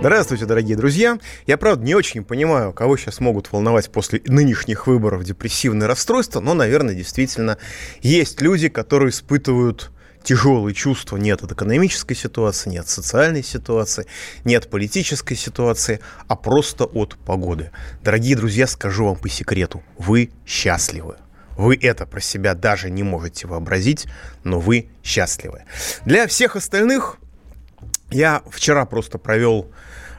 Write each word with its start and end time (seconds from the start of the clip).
Здравствуйте, 0.00 0.46
дорогие 0.46 0.76
друзья. 0.76 1.18
Я, 1.48 1.58
правда, 1.58 1.84
не 1.84 1.96
очень 1.96 2.22
понимаю, 2.22 2.72
кого 2.72 2.96
сейчас 2.96 3.18
могут 3.18 3.50
волновать 3.50 3.90
после 3.90 4.22
нынешних 4.26 4.86
выборов 4.86 5.24
депрессивные 5.24 5.88
расстройства, 5.88 6.38
но, 6.38 6.54
наверное, 6.54 6.94
действительно 6.94 7.58
есть 8.00 8.40
люди, 8.40 8.68
которые 8.68 9.10
испытывают 9.10 9.90
тяжелые 10.22 10.72
чувства. 10.72 11.16
Нет 11.16 11.42
от 11.42 11.50
экономической 11.50 12.14
ситуации, 12.14 12.70
нет 12.70 12.88
социальной 12.88 13.42
ситуации, 13.42 14.06
нет 14.44 14.70
политической 14.70 15.34
ситуации, 15.34 15.98
а 16.28 16.36
просто 16.36 16.84
от 16.84 17.16
погоды. 17.26 17.72
Дорогие 18.04 18.36
друзья, 18.36 18.68
скажу 18.68 19.06
вам 19.06 19.16
по 19.16 19.28
секрету, 19.28 19.82
вы 19.98 20.30
счастливы. 20.46 21.16
Вы 21.56 21.76
это 21.76 22.06
про 22.06 22.20
себя 22.20 22.54
даже 22.54 22.88
не 22.88 23.02
можете 23.02 23.48
вообразить, 23.48 24.06
но 24.44 24.60
вы 24.60 24.90
счастливы. 25.02 25.64
Для 26.04 26.28
всех 26.28 26.54
остальных 26.54 27.18
я 28.10 28.42
вчера 28.48 28.86
просто 28.86 29.18
провел 29.18 29.70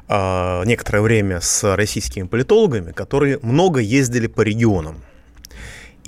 некоторое 0.10 1.02
время 1.02 1.40
с 1.40 1.76
российскими 1.76 2.26
политологами, 2.26 2.92
которые 2.92 3.38
много 3.44 3.80
ездили 3.80 4.26
по 4.26 4.42
регионам 4.42 5.04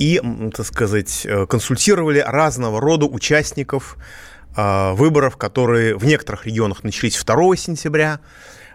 и, 0.02 0.20
так 0.56 0.66
сказать, 0.66 1.26
э, 1.26 1.46
консультировали 1.46 2.24
разного 2.26 2.82
рода 2.82 3.06
участников 3.06 3.98
э, 4.56 4.94
выборов, 4.94 5.38
которые 5.38 5.96
в 5.96 6.06
некоторых 6.06 6.48
регионах 6.48 6.84
начались 6.84 7.24
2 7.24 7.56
сентября, 7.56 8.20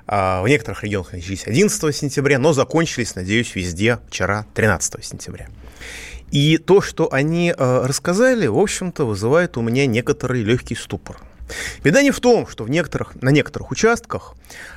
э, 0.07 0.43
в 0.43 0.47
некоторых 0.47 0.85
регионах 0.85 1.13
начались 1.13 1.49
11 1.49 1.93
сентября, 1.93 2.39
но 2.39 2.53
закончились, 2.53 3.17
надеюсь, 3.17 3.57
везде 3.57 3.99
вчера, 4.09 4.47
13 4.55 5.05
сентября. 5.05 5.49
И 6.31 6.59
то, 6.59 6.81
что 6.81 7.13
они 7.13 7.53
э, 7.57 7.87
рассказали, 7.87 8.47
в 8.47 8.59
общем-то, 8.59 9.05
вызывает 9.05 9.57
у 9.57 9.63
меня 9.63 9.87
некоторый 9.87 10.45
легкий 10.45 10.77
ступор. 10.77 11.19
Беда 11.83 12.03
не 12.03 12.11
в 12.11 12.21
том, 12.21 12.47
что 12.47 12.65
в 12.65 12.71
некоторых, 12.71 13.21
на 13.23 13.31
некоторых 13.31 13.71
участках 13.71 14.35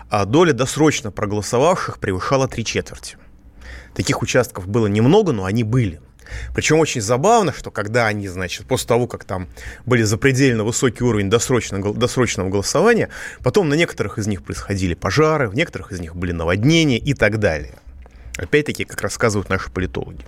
а, 0.09 0.25
доля 0.25 0.53
досрочно 0.53 1.11
проголосовавших 1.11 1.99
превышала 1.99 2.47
три 2.47 2.63
четверти. 2.65 3.17
Таких 3.95 4.21
участков 4.21 4.67
было 4.67 4.87
немного, 4.87 5.31
но 5.31 5.45
они 5.45 5.63
были. 5.63 5.99
Причем 6.53 6.79
очень 6.79 7.01
забавно, 7.01 7.53
что 7.53 7.71
когда 7.71 8.07
они, 8.07 8.27
значит, 8.27 8.67
после 8.67 8.87
того, 8.87 9.07
как 9.07 9.23
там 9.23 9.47
были 9.85 10.03
запредельно 10.03 10.63
высокий 10.63 11.03
уровень 11.03 11.29
досрочного, 11.29 11.93
досрочного 11.93 12.49
голосования, 12.49 13.09
потом 13.43 13.67
на 13.69 13.73
некоторых 13.73 14.17
из 14.17 14.27
них 14.27 14.43
происходили 14.43 14.93
пожары, 14.93 15.49
в 15.49 15.55
некоторых 15.55 15.91
из 15.91 15.99
них 15.99 16.15
были 16.15 16.31
наводнения 16.31 16.97
и 16.97 17.13
так 17.13 17.39
далее. 17.39 17.75
Опять-таки, 18.41 18.85
как 18.85 19.01
рассказывают 19.01 19.49
наши 19.49 19.69
политологи. 19.69 20.25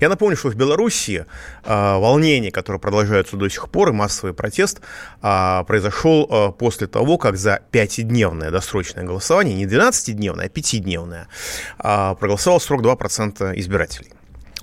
Я 0.00 0.08
напомню, 0.08 0.36
что 0.36 0.48
в 0.48 0.54
Беларуси 0.54 1.26
э, 1.64 1.98
волнение, 1.98 2.50
которое 2.50 2.78
продолжается 2.78 3.36
до 3.36 3.48
сих 3.48 3.68
пор, 3.68 3.90
и 3.90 3.92
массовый 3.92 4.32
протест 4.32 4.80
э, 5.22 5.64
произошел 5.66 6.28
э, 6.30 6.52
после 6.58 6.86
того, 6.86 7.18
как 7.18 7.36
за 7.36 7.60
пятидневное 7.70 8.50
досрочное 8.50 9.04
голосование, 9.04 9.54
не 9.54 9.66
12-дневное, 9.66 10.46
а 10.46 10.48
пятидневное, 10.48 11.28
э, 11.78 12.14
проголосовало 12.18 12.60
42% 12.60 13.58
избирателей. 13.58 14.12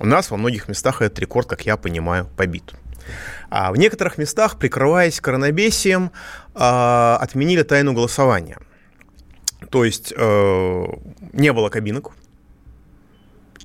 У 0.00 0.06
нас 0.06 0.30
во 0.30 0.36
многих 0.36 0.68
местах 0.68 1.02
этот 1.02 1.18
рекорд, 1.18 1.48
как 1.48 1.62
я 1.62 1.76
понимаю, 1.76 2.28
побит. 2.36 2.74
А 3.50 3.70
в 3.72 3.76
некоторых 3.76 4.18
местах, 4.18 4.58
прикрываясь 4.58 5.20
коронабесием, 5.20 6.10
э, 6.54 7.16
отменили 7.20 7.62
тайну 7.62 7.92
голосования. 7.92 8.58
То 9.70 9.84
есть 9.84 10.12
э, 10.16 10.84
не 11.32 11.52
было 11.52 11.68
кабинок, 11.68 12.12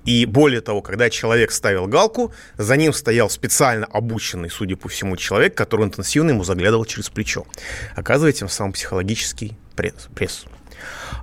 и 0.06 0.26
более 0.26 0.62
того, 0.62 0.82
когда 0.82 1.10
человек 1.10 1.52
ставил 1.52 1.88
галку, 1.88 2.34
за 2.58 2.76
ним 2.78 2.94
стоял 2.94 3.30
специально 3.30 3.86
обученный, 3.86 4.50
судя 4.50 4.76
по 4.76 4.90
всему, 4.90 5.16
человек, 5.16 5.56
который 5.56 5.86
интенсивно 5.86 6.32
ему 6.32 6.44
заглядывал 6.44 6.86
через 6.86 7.10
плечо, 7.10 7.46
оказывая 7.96 8.32
тем 8.32 8.50
самым 8.50 8.74
психологический 8.74 9.58
пресс. 9.76 10.08
пресс. 10.16 10.46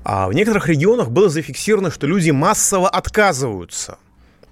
А 0.04 0.28
в 0.28 0.32
некоторых 0.32 0.68
регионах 0.68 1.10
было 1.10 1.28
зафиксировано, 1.28 1.90
что 1.90 2.06
люди 2.06 2.30
массово 2.30 2.88
отказываются 2.88 3.98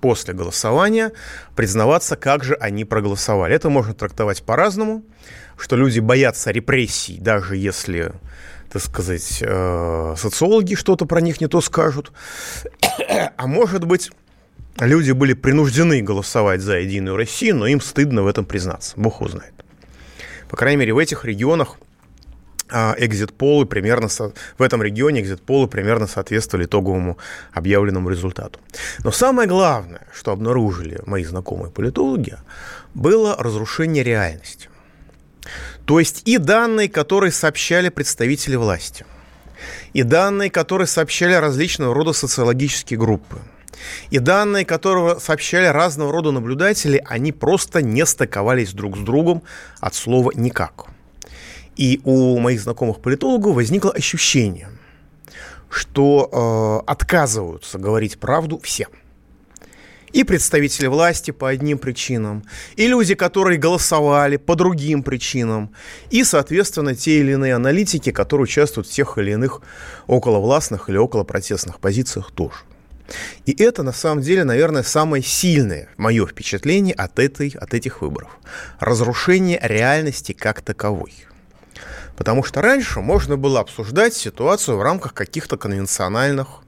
после 0.00 0.34
голосования 0.34 1.12
признаваться, 1.54 2.16
как 2.16 2.44
же 2.44 2.54
они 2.54 2.84
проголосовали. 2.84 3.54
Это 3.54 3.70
можно 3.70 3.94
трактовать 3.94 4.42
по-разному, 4.42 5.04
что 5.56 5.76
люди 5.76 6.00
боятся 6.00 6.50
репрессий, 6.50 7.18
даже 7.18 7.56
если 7.56 8.12
так 8.76 8.84
сказать, 8.84 9.38
э, 9.40 10.14
социологи 10.18 10.74
что-то 10.74 11.06
про 11.06 11.22
них 11.22 11.40
не 11.40 11.46
то 11.46 11.62
скажут. 11.62 12.12
А 13.36 13.46
может 13.46 13.84
быть, 13.84 14.10
люди 14.78 15.12
были 15.12 15.32
принуждены 15.32 16.02
голосовать 16.02 16.60
за 16.60 16.76
Единую 16.76 17.16
Россию, 17.16 17.56
но 17.56 17.66
им 17.66 17.80
стыдно 17.80 18.22
в 18.22 18.26
этом 18.26 18.44
признаться. 18.44 18.92
Бог 18.96 19.22
узнает. 19.22 19.54
По 20.50 20.56
крайней 20.58 20.76
мере, 20.76 20.92
в 20.92 20.98
этих 20.98 21.24
регионах 21.24 21.78
экзит-полы 22.70 23.64
примерно 23.64 24.08
в 24.58 24.62
этом 24.62 24.82
регионе 24.82 25.22
экзит-полы 25.22 25.68
примерно 25.68 26.06
соответствовали 26.06 26.66
итоговому 26.66 27.16
объявленному 27.52 28.10
результату. 28.10 28.58
Но 29.04 29.10
самое 29.10 29.48
главное, 29.48 30.06
что 30.12 30.32
обнаружили 30.32 31.00
мои 31.06 31.24
знакомые 31.24 31.70
политологи, 31.70 32.36
было 32.92 33.36
разрушение 33.38 34.04
реальности. 34.04 34.68
То 35.86 36.00
есть 36.00 36.22
и 36.24 36.38
данные, 36.38 36.88
которые 36.88 37.30
сообщали 37.30 37.88
представители 37.88 38.56
власти, 38.56 39.06
и 39.92 40.02
данные, 40.02 40.50
которые 40.50 40.88
сообщали 40.88 41.34
различного 41.34 41.94
рода 41.94 42.12
социологические 42.12 42.98
группы, 42.98 43.38
и 44.10 44.18
данные, 44.18 44.64
которые 44.64 45.20
сообщали 45.20 45.66
разного 45.66 46.10
рода 46.12 46.32
наблюдатели, 46.32 47.02
они 47.06 47.30
просто 47.30 47.82
не 47.82 48.04
стыковались 48.04 48.72
друг 48.72 48.96
с 48.96 49.00
другом 49.00 49.42
от 49.80 49.94
слова 49.94 50.32
«никак». 50.34 50.86
И 51.76 52.00
у 52.04 52.38
моих 52.38 52.60
знакомых 52.60 53.00
политологов 53.00 53.54
возникло 53.54 53.92
ощущение, 53.92 54.70
что 55.68 56.82
э, 56.84 56.90
отказываются 56.90 57.78
говорить 57.78 58.18
правду 58.18 58.58
все– 58.62 58.88
и 60.12 60.24
представители 60.24 60.86
власти 60.86 61.30
по 61.30 61.48
одним 61.48 61.78
причинам, 61.78 62.44
и 62.76 62.86
люди, 62.86 63.14
которые 63.14 63.58
голосовали 63.58 64.36
по 64.36 64.54
другим 64.54 65.02
причинам, 65.02 65.72
и, 66.10 66.24
соответственно, 66.24 66.94
те 66.94 67.18
или 67.18 67.32
иные 67.32 67.54
аналитики, 67.54 68.10
которые 68.10 68.44
участвуют 68.44 68.88
в 68.88 68.92
тех 68.92 69.18
или 69.18 69.32
иных 69.32 69.60
околовластных 70.06 70.88
или 70.88 70.96
околопротестных 70.96 71.80
позициях 71.80 72.30
тоже. 72.32 72.56
И 73.44 73.62
это, 73.62 73.82
на 73.82 73.92
самом 73.92 74.22
деле, 74.22 74.44
наверное, 74.44 74.82
самое 74.82 75.22
сильное 75.22 75.88
мое 75.96 76.26
впечатление 76.26 76.94
от, 76.94 77.18
этой, 77.18 77.50
от 77.50 77.74
этих 77.74 78.02
выборов. 78.02 78.30
Разрушение 78.80 79.60
реальности 79.62 80.32
как 80.32 80.62
таковой. 80.62 81.12
Потому 82.16 82.42
что 82.42 82.62
раньше 82.62 83.00
можно 83.00 83.36
было 83.36 83.60
обсуждать 83.60 84.14
ситуацию 84.14 84.78
в 84.78 84.82
рамках 84.82 85.14
каких-то 85.14 85.56
конвенциональных, 85.56 86.62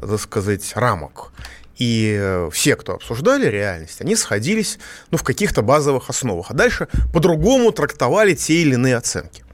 так 0.00 0.20
сказать, 0.20 0.72
рамок. 0.74 1.32
И 1.76 2.16
э, 2.18 2.48
все, 2.52 2.74
кто 2.76 2.94
обсуждали 2.94 3.46
реальность, 3.46 4.00
они 4.00 4.16
сходились 4.16 4.78
ну, 5.10 5.18
в 5.18 5.22
каких-то 5.22 5.62
базовых 5.62 6.08
основах. 6.08 6.50
А 6.50 6.54
дальше 6.54 6.88
по-другому 7.12 7.70
трактовали 7.70 8.34
те 8.34 8.62
или 8.62 8.74
иные 8.74 8.96
оценки. 8.96 9.44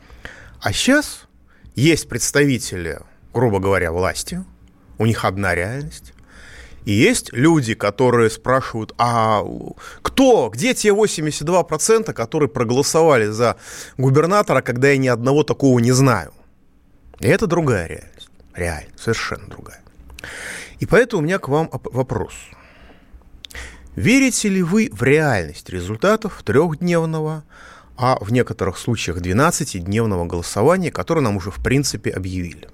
А 0.60 0.72
сейчас 0.72 1.22
есть 1.74 2.08
представители, 2.08 3.00
грубо 3.34 3.58
говоря, 3.58 3.90
власти, 3.90 4.44
у 4.98 5.06
них 5.06 5.24
одна 5.24 5.54
реальность. 5.54 6.12
И 6.84 6.92
есть 6.92 7.32
люди, 7.32 7.74
которые 7.74 8.30
спрашивают, 8.30 8.92
а 8.98 9.44
кто, 10.02 10.50
где 10.52 10.74
те 10.74 10.88
82%, 10.88 12.12
которые 12.12 12.48
проголосовали 12.48 13.26
за 13.26 13.56
губернатора, 13.98 14.62
когда 14.62 14.90
я 14.90 14.96
ни 14.96 15.08
одного 15.08 15.44
такого 15.44 15.78
не 15.78 15.92
знаю? 15.92 16.32
И 17.20 17.26
это 17.26 17.46
другая 17.46 17.86
реальность. 17.86 18.30
Реально, 18.54 18.90
совершенно 18.96 19.46
другая. 19.46 19.80
И 20.82 20.86
поэтому 20.86 21.22
у 21.22 21.24
меня 21.24 21.38
к 21.38 21.46
вам 21.46 21.70
вопрос. 21.72 22.34
Верите 23.94 24.48
ли 24.48 24.64
вы 24.64 24.90
в 24.92 25.04
реальность 25.04 25.70
результатов 25.70 26.42
трехдневного, 26.44 27.44
а 27.96 28.18
в 28.20 28.32
некоторых 28.32 28.78
случаях 28.78 29.18
12-дневного 29.18 30.26
голосования, 30.26 30.90
которое 30.90 31.20
нам 31.20 31.36
уже 31.36 31.52
в 31.52 31.62
принципе 31.62 32.10
объявили? 32.10 32.68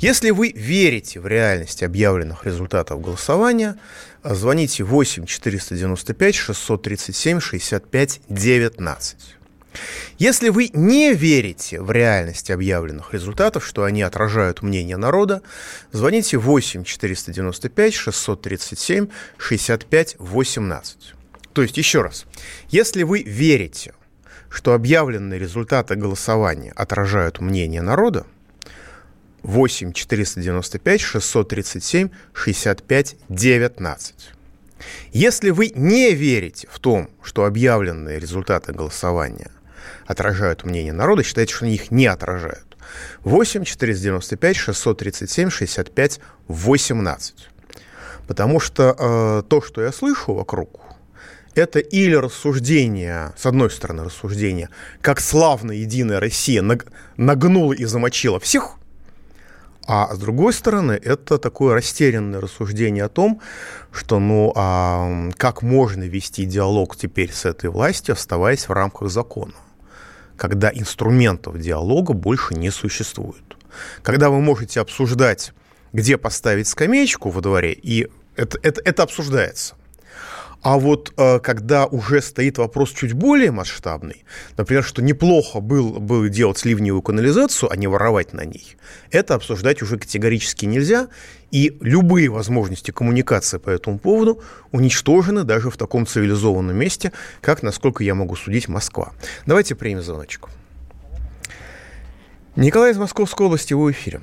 Если 0.00 0.30
вы 0.30 0.50
верите 0.50 1.20
в 1.20 1.28
реальность 1.28 1.84
объявленных 1.84 2.46
результатов 2.46 3.00
голосования, 3.00 3.76
звоните 4.24 4.82
8 4.82 5.24
495 5.24 6.34
637 6.34 7.38
65 7.38 8.20
19. 8.28 9.36
Если 10.18 10.48
вы 10.48 10.70
не 10.74 11.14
верите 11.14 11.80
в 11.80 11.90
реальность 11.90 12.50
объявленных 12.50 13.14
результатов, 13.14 13.64
что 13.64 13.84
они 13.84 14.02
отражают 14.02 14.62
мнение 14.62 14.96
народа, 14.96 15.42
звоните 15.92 16.36
8 16.36 16.84
495 16.84 17.94
637 17.94 19.08
65 19.38 20.16
18. 20.18 21.14
То 21.52 21.62
есть, 21.62 21.76
еще 21.78 22.02
раз, 22.02 22.26
если 22.68 23.02
вы 23.02 23.22
верите, 23.22 23.94
что 24.48 24.74
объявленные 24.74 25.38
результаты 25.38 25.94
голосования 25.94 26.72
отражают 26.72 27.40
мнение 27.40 27.82
народа, 27.82 28.26
8 29.42 29.92
495 29.92 31.00
637 31.00 32.10
65 32.34 33.16
19. 33.28 34.14
Если 35.12 35.50
вы 35.50 35.70
не 35.74 36.14
верите 36.14 36.68
в 36.70 36.78
том, 36.78 37.10
что 37.22 37.44
объявленные 37.44 38.18
результаты 38.18 38.72
голосования 38.72 39.50
отражают 40.10 40.64
мнение 40.64 40.92
народа, 40.92 41.22
считаете, 41.22 41.54
что 41.54 41.64
они 41.66 41.74
их 41.74 41.92
не 41.92 42.06
отражают, 42.06 42.76
8 43.22 43.62
495 43.62 44.56
637 44.56 45.50
65 45.50 46.20
18. 46.48 47.34
Потому 48.26 48.58
что 48.58 48.96
э, 48.98 49.42
то, 49.48 49.62
что 49.62 49.82
я 49.82 49.92
слышу 49.92 50.34
вокруг, 50.34 50.80
это 51.54 51.78
или 51.78 52.16
рассуждение, 52.16 53.32
с 53.36 53.46
одной 53.46 53.70
стороны 53.70 54.02
рассуждение, 54.02 54.68
как 55.00 55.20
славно 55.20 55.70
Единая 55.70 56.18
Россия 56.18 56.64
нагнула 57.16 57.72
и 57.72 57.84
замочила 57.84 58.40
всех, 58.40 58.78
а 59.86 60.12
с 60.12 60.18
другой 60.18 60.52
стороны, 60.52 60.92
это 60.92 61.38
такое 61.38 61.74
растерянное 61.74 62.40
рассуждение 62.40 63.04
о 63.04 63.08
том, 63.08 63.40
что, 63.92 64.18
ну, 64.18 64.52
а 64.56 65.30
как 65.36 65.62
можно 65.62 66.02
вести 66.02 66.44
диалог 66.46 66.96
теперь 66.96 67.32
с 67.32 67.44
этой 67.44 67.70
властью, 67.70 68.14
оставаясь 68.14 68.68
в 68.68 68.72
рамках 68.72 69.08
закона, 69.10 69.54
когда 70.40 70.70
инструментов 70.72 71.58
диалога 71.58 72.14
больше 72.14 72.54
не 72.54 72.70
существует. 72.70 73.44
Когда 74.00 74.30
вы 74.30 74.40
можете 74.40 74.80
обсуждать, 74.80 75.52
где 75.92 76.16
поставить 76.16 76.66
скамеечку 76.66 77.28
во 77.28 77.42
дворе, 77.42 77.74
и 77.74 78.08
это, 78.36 78.58
это, 78.62 78.80
это 78.82 79.02
обсуждается. 79.02 79.74
А 80.62 80.78
вот 80.78 81.12
э, 81.16 81.38
когда 81.38 81.86
уже 81.86 82.20
стоит 82.20 82.58
вопрос 82.58 82.92
чуть 82.92 83.14
более 83.14 83.50
масштабный, 83.50 84.24
например, 84.58 84.84
что 84.84 85.00
неплохо 85.00 85.60
было 85.60 85.98
бы 85.98 86.28
делать 86.28 86.64
ливневую 86.66 87.00
канализацию, 87.00 87.72
а 87.72 87.76
не 87.76 87.86
воровать 87.86 88.34
на 88.34 88.44
ней, 88.44 88.76
это 89.10 89.34
обсуждать 89.34 89.80
уже 89.80 89.98
категорически 89.98 90.66
нельзя, 90.66 91.08
и 91.50 91.76
любые 91.80 92.28
возможности 92.28 92.90
коммуникации 92.90 93.58
по 93.58 93.70
этому 93.70 93.98
поводу 93.98 94.42
уничтожены 94.70 95.44
даже 95.44 95.70
в 95.70 95.76
таком 95.78 96.06
цивилизованном 96.06 96.76
месте, 96.76 97.12
как, 97.40 97.62
насколько 97.62 98.04
я 98.04 98.14
могу 98.14 98.36
судить, 98.36 98.68
Москва. 98.68 99.12
Давайте 99.46 99.74
примем 99.74 100.02
звоночку. 100.02 100.50
Николай 102.54 102.92
из 102.92 102.98
Московской 102.98 103.46
области, 103.46 103.72
вы 103.72 103.86
в 103.86 103.90
эфире. 103.92 104.20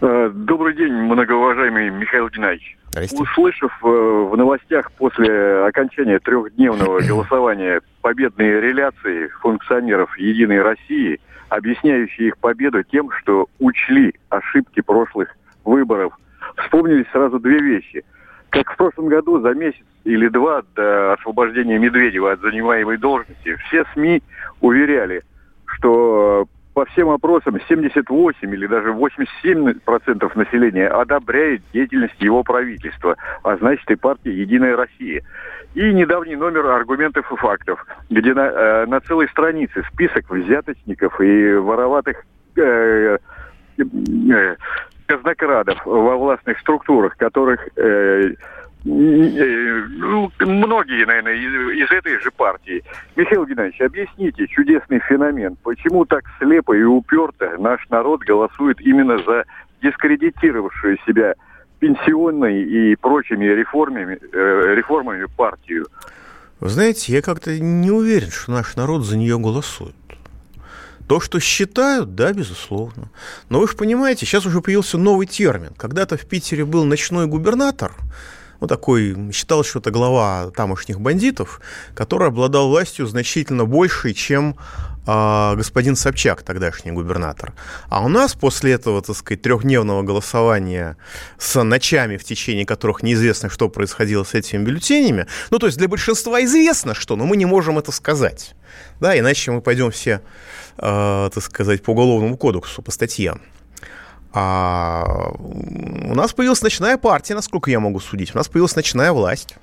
Э, 0.00 0.30
добрый 0.32 0.74
день, 0.74 0.92
многоуважаемый 0.92 1.90
Михаил 1.90 2.28
Геннадьевич. 2.28 2.76
Услышав 3.12 3.72
э, 3.82 3.86
в 3.86 4.36
новостях 4.36 4.92
после 4.92 5.64
окончания 5.64 6.18
трехдневного 6.18 7.00
голосования 7.08 7.80
победные 8.02 8.60
реляции 8.60 9.28
функционеров 9.40 10.16
«Единой 10.18 10.60
России», 10.62 11.18
объясняющие 11.48 12.28
их 12.28 12.38
победу 12.38 12.82
тем, 12.82 13.10
что 13.10 13.46
учли 13.58 14.14
ошибки 14.28 14.80
прошлых 14.80 15.34
выборов, 15.64 16.18
вспомнились 16.56 17.06
сразу 17.12 17.38
две 17.38 17.60
вещи. 17.60 18.04
Как 18.50 18.72
в 18.72 18.76
прошлом 18.76 19.08
году 19.08 19.40
за 19.40 19.54
месяц 19.54 19.84
или 20.04 20.28
два 20.28 20.62
до 20.74 21.14
освобождения 21.14 21.78
Медведева 21.78 22.32
от 22.32 22.40
занимаемой 22.40 22.98
должности 22.98 23.56
все 23.66 23.84
СМИ 23.94 24.22
уверяли, 24.60 25.22
что 25.64 26.46
по 26.76 26.84
всем 26.84 27.08
опросам 27.08 27.58
78 27.68 28.52
или 28.52 28.66
даже 28.66 28.90
87% 28.90 30.30
населения 30.34 30.88
одобряет 30.88 31.62
деятельность 31.72 32.20
его 32.20 32.42
правительства, 32.42 33.16
а 33.42 33.56
значит 33.56 33.90
и 33.90 33.94
партии 33.94 34.30
«Единая 34.30 34.76
Россия». 34.76 35.22
И 35.74 35.92
недавний 35.94 36.36
номер 36.36 36.66
аргументов 36.66 37.32
и 37.32 37.36
фактов, 37.36 37.82
где 38.10 38.34
на, 38.34 38.48
э, 38.48 38.86
на 38.88 39.00
целой 39.00 39.26
странице 39.28 39.84
список 39.90 40.28
взяточников 40.28 41.18
и 41.18 41.54
вороватых 41.54 42.22
э, 42.56 43.16
э, 43.78 44.56
казнокрадов 45.06 45.80
во 45.86 46.16
властных 46.18 46.58
структурах, 46.60 47.16
которых 47.16 47.66
э, 47.78 48.34
ну, 48.84 50.30
многие, 50.38 51.04
наверное, 51.06 51.34
из, 51.34 51.84
из 51.84 51.90
этой 51.90 52.20
же 52.20 52.30
партии. 52.30 52.82
Михаил 53.16 53.44
Геннадьевич, 53.44 53.80
объясните 53.80 54.46
чудесный 54.46 55.00
феномен. 55.00 55.56
Почему 55.62 56.04
так 56.04 56.24
слепо 56.38 56.72
и 56.72 56.82
уперто 56.82 57.56
наш 57.58 57.88
народ 57.88 58.20
голосует 58.22 58.80
именно 58.80 59.18
за 59.18 59.44
дискредитировавшую 59.82 60.98
себя 61.06 61.34
пенсионной 61.80 62.62
и 62.62 62.96
прочими 62.96 63.44
реформами, 63.44 64.18
э, 64.32 64.74
реформами 64.76 65.26
партию? 65.36 65.86
Вы 66.60 66.68
знаете, 66.68 67.12
я 67.12 67.22
как-то 67.22 67.58
не 67.58 67.90
уверен, 67.90 68.30
что 68.30 68.52
наш 68.52 68.76
народ 68.76 69.04
за 69.04 69.16
нее 69.16 69.38
голосует. 69.38 69.94
То, 71.06 71.20
что 71.20 71.38
считают, 71.38 72.14
да, 72.14 72.32
безусловно. 72.32 73.10
Но 73.48 73.60
вы 73.60 73.68
же 73.68 73.76
понимаете, 73.76 74.26
сейчас 74.26 74.44
уже 74.44 74.60
появился 74.60 74.98
новый 74.98 75.26
термин. 75.26 75.72
Когда-то 75.76 76.16
в 76.16 76.26
Питере 76.26 76.64
был 76.64 76.84
ночной 76.84 77.26
губернатор, 77.26 77.92
ну, 78.60 78.66
такой, 78.66 79.32
считал, 79.32 79.64
что 79.64 79.78
это 79.78 79.90
глава 79.90 80.50
тамошних 80.50 81.00
бандитов, 81.00 81.60
который 81.94 82.28
обладал 82.28 82.68
властью 82.68 83.06
значительно 83.06 83.64
большей, 83.64 84.14
чем 84.14 84.56
э, 85.06 85.54
господин 85.56 85.96
Собчак, 85.96 86.42
тогдашний 86.42 86.92
губернатор. 86.92 87.52
А 87.88 88.04
у 88.04 88.08
нас 88.08 88.34
после 88.34 88.72
этого, 88.72 89.02
так 89.02 89.16
сказать, 89.16 89.42
трехдневного 89.42 90.02
голосования 90.02 90.96
с 91.38 91.62
ночами, 91.62 92.16
в 92.16 92.24
течение 92.24 92.66
которых 92.66 93.02
неизвестно, 93.02 93.50
что 93.50 93.68
происходило 93.68 94.24
с 94.24 94.34
этими 94.34 94.64
бюллетенями, 94.64 95.26
ну, 95.50 95.58
то 95.58 95.66
есть 95.66 95.78
для 95.78 95.88
большинства 95.88 96.42
известно 96.44 96.94
что, 96.94 97.16
но 97.16 97.26
мы 97.26 97.36
не 97.36 97.46
можем 97.46 97.78
это 97.78 97.92
сказать. 97.92 98.54
Да, 99.00 99.18
иначе 99.18 99.50
мы 99.50 99.60
пойдем 99.60 99.90
все, 99.90 100.20
э, 100.78 101.30
так 101.32 101.42
сказать, 101.42 101.82
по 101.82 101.90
уголовному 101.90 102.36
кодексу, 102.36 102.82
по 102.82 102.90
статьям. 102.90 103.40
А 104.38 105.32
у 105.38 106.14
нас 106.14 106.34
появилась 106.34 106.60
ночная 106.60 106.98
партия, 106.98 107.34
насколько 107.34 107.70
я 107.70 107.80
могу 107.80 108.00
судить. 108.00 108.34
У 108.34 108.36
нас 108.36 108.48
появилась 108.48 108.76
ночная 108.76 109.12
власть. 109.12 109.54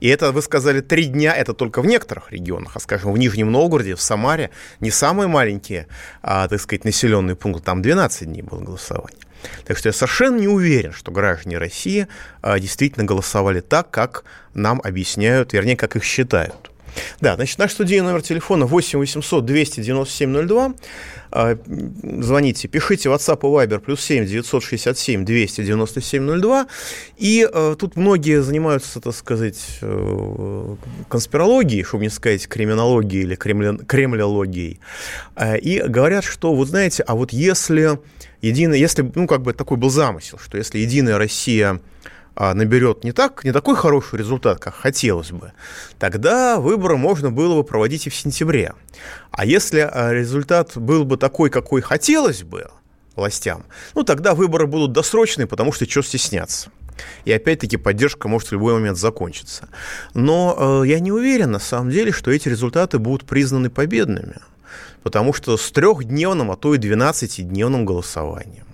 И 0.00 0.08
это, 0.08 0.32
вы 0.32 0.40
сказали, 0.40 0.80
три 0.80 1.04
дня, 1.04 1.34
это 1.34 1.52
только 1.52 1.82
в 1.82 1.86
некоторых 1.86 2.32
регионах, 2.32 2.72
а, 2.76 2.80
скажем, 2.80 3.12
в 3.12 3.18
Нижнем 3.18 3.52
Новгороде, 3.52 3.94
в 3.94 4.00
Самаре, 4.00 4.48
не 4.80 4.90
самые 4.90 5.28
маленькие, 5.28 5.86
а, 6.22 6.48
так 6.48 6.62
сказать, 6.62 6.84
населенные 6.84 7.36
пункты, 7.36 7.62
там 7.62 7.82
12 7.82 8.26
дней 8.26 8.40
было 8.40 8.60
голосование. 8.60 9.20
Так 9.66 9.76
что 9.76 9.90
я 9.90 9.92
совершенно 9.92 10.38
не 10.38 10.48
уверен, 10.48 10.92
что 10.92 11.12
граждане 11.12 11.58
России 11.58 12.08
а, 12.40 12.58
действительно 12.58 13.04
голосовали 13.04 13.60
так, 13.60 13.90
как 13.90 14.24
нам 14.54 14.80
объясняют, 14.82 15.52
вернее, 15.52 15.76
как 15.76 15.94
их 15.94 16.04
считают. 16.04 16.70
Да, 17.20 17.36
значит, 17.36 17.58
наш 17.58 17.72
студийный 17.72 18.08
номер 18.08 18.22
телефона 18.22 18.66
8 18.66 18.98
800 18.98 19.44
297 19.44 20.46
02. 20.46 20.74
Звоните, 22.22 22.68
пишите 22.68 23.08
WhatsApp 23.08 23.40
и 23.40 23.66
Viber 23.66 23.78
плюс 23.80 24.00
7 24.00 24.26
967 24.26 25.24
297 25.24 26.40
02. 26.40 26.66
И 27.16 27.48
э, 27.52 27.76
тут 27.78 27.96
многие 27.96 28.42
занимаются, 28.42 29.00
так 29.00 29.14
сказать, 29.14 29.78
э, 29.82 30.76
конспирологией, 31.08 31.82
чтобы 31.82 32.04
не 32.04 32.10
сказать 32.10 32.46
криминологией 32.46 33.24
или 33.24 33.34
кремля, 33.34 33.76
кремлялогией. 33.86 34.80
Э, 35.34 35.58
и 35.58 35.80
говорят, 35.82 36.24
что, 36.24 36.54
вот 36.54 36.68
знаете, 36.68 37.02
а 37.02 37.14
вот 37.14 37.32
если 37.32 37.98
единая, 38.40 38.78
если, 38.78 39.10
ну, 39.14 39.26
как 39.26 39.42
бы 39.42 39.52
такой 39.52 39.76
был 39.76 39.90
замысел, 39.90 40.38
что 40.38 40.56
если 40.56 40.78
Единая 40.78 41.18
Россия 41.18 41.70
а, 41.70 41.80
наберет 42.36 43.02
не, 43.02 43.12
так, 43.12 43.44
не 43.44 43.52
такой 43.52 43.76
хороший 43.76 44.18
результат, 44.18 44.58
как 44.60 44.74
хотелось 44.74 45.32
бы, 45.32 45.52
тогда 45.98 46.60
выборы 46.60 46.96
можно 46.96 47.30
было 47.30 47.56
бы 47.56 47.64
проводить 47.64 48.06
и 48.06 48.10
в 48.10 48.14
сентябре. 48.14 48.74
А 49.30 49.46
если 49.46 49.80
а, 49.80 50.12
результат 50.12 50.76
был 50.76 51.04
бы 51.04 51.16
такой, 51.16 51.48
какой 51.48 51.80
хотелось 51.80 52.42
бы 52.42 52.70
властям, 53.14 53.64
ну 53.94 54.04
тогда 54.04 54.34
выборы 54.34 54.66
будут 54.66 54.92
досрочные, 54.92 55.46
потому 55.46 55.72
что 55.72 55.88
что 55.88 56.02
стесняться. 56.02 56.70
И 57.24 57.32
опять-таки 57.32 57.76
поддержка 57.76 58.28
может 58.28 58.48
в 58.48 58.52
любой 58.52 58.74
момент 58.74 58.98
закончиться. 58.98 59.68
Но 60.14 60.82
э, 60.82 60.88
я 60.88 61.00
не 61.00 61.12
уверен 61.12 61.50
на 61.50 61.58
самом 61.58 61.90
деле, 61.90 62.10
что 62.10 62.30
эти 62.30 62.48
результаты 62.48 62.98
будут 62.98 63.26
признаны 63.26 63.68
победными. 63.68 64.36
Потому 65.02 65.34
что 65.34 65.58
с 65.58 65.70
трехдневным, 65.72 66.50
а 66.50 66.56
то 66.56 66.74
и 66.74 66.78
12-дневным 66.78 67.84
голосованием 67.84 68.65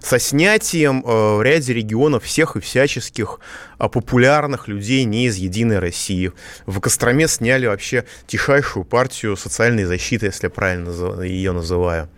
со 0.00 0.18
снятием 0.18 1.04
э, 1.04 1.36
в 1.36 1.42
ряде 1.42 1.72
регионов 1.72 2.24
всех 2.24 2.56
и 2.56 2.60
всяческих 2.60 3.40
э, 3.78 3.88
популярных 3.88 4.68
людей 4.68 5.04
не 5.04 5.26
из 5.26 5.36
«Единой 5.36 5.78
России». 5.78 6.32
В 6.66 6.80
Костроме 6.80 7.28
сняли 7.28 7.66
вообще 7.66 8.04
тишайшую 8.26 8.84
партию 8.84 9.36
социальной 9.36 9.84
защиты, 9.84 10.26
если 10.26 10.46
я 10.46 10.50
правильно 10.50 11.22
ее 11.22 11.52
называю. 11.52 12.08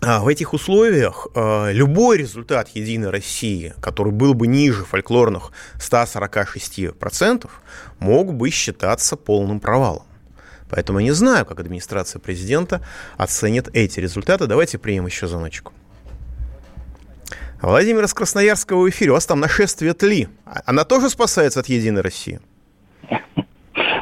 А 0.00 0.20
в 0.20 0.28
этих 0.28 0.52
условиях 0.52 1.26
э, 1.34 1.72
любой 1.72 2.18
результат 2.18 2.68
«Единой 2.68 3.10
России», 3.10 3.74
который 3.80 4.12
был 4.12 4.32
бы 4.32 4.46
ниже 4.46 4.84
фольклорных 4.84 5.50
146%, 5.78 7.50
мог 7.98 8.32
бы 8.32 8.50
считаться 8.50 9.16
полным 9.16 9.58
провалом. 9.58 10.04
Поэтому 10.70 11.00
я 11.00 11.06
не 11.06 11.10
знаю, 11.12 11.44
как 11.46 11.58
администрация 11.58 12.20
президента 12.20 12.80
оценит 13.16 13.68
эти 13.72 13.98
результаты. 13.98 14.46
Давайте 14.46 14.78
примем 14.78 15.06
еще 15.06 15.26
звоночку. 15.26 15.72
Владимир 17.60 18.04
из 18.04 18.14
Красноярского 18.14 18.82
в 18.82 18.88
эфире. 18.90 19.10
У 19.10 19.14
вас 19.14 19.26
там 19.26 19.40
нашествие 19.40 19.92
тли. 19.92 20.28
Она 20.64 20.84
тоже 20.84 21.10
спасается 21.10 21.60
от 21.60 21.66
Единой 21.66 22.02
России? 22.02 22.40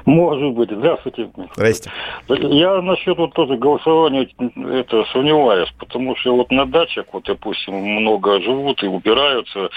Может 0.04 0.52
быть. 0.52 0.70
Здравствуйте. 0.70 1.30
Здрасте. 1.54 1.90
Я 2.28 2.80
насчет 2.82 3.16
вот 3.18 3.32
тоже 3.32 3.56
голосования 3.56 4.28
это 4.78 5.04
сомневаюсь, 5.12 5.68
потому 5.78 6.14
что 6.16 6.36
вот 6.36 6.50
на 6.52 6.64
дачах, 6.64 7.06
вот, 7.12 7.24
допустим, 7.24 7.74
много 7.74 8.40
живут 8.40 8.82
и 8.84 8.86
убираются, 8.86 9.68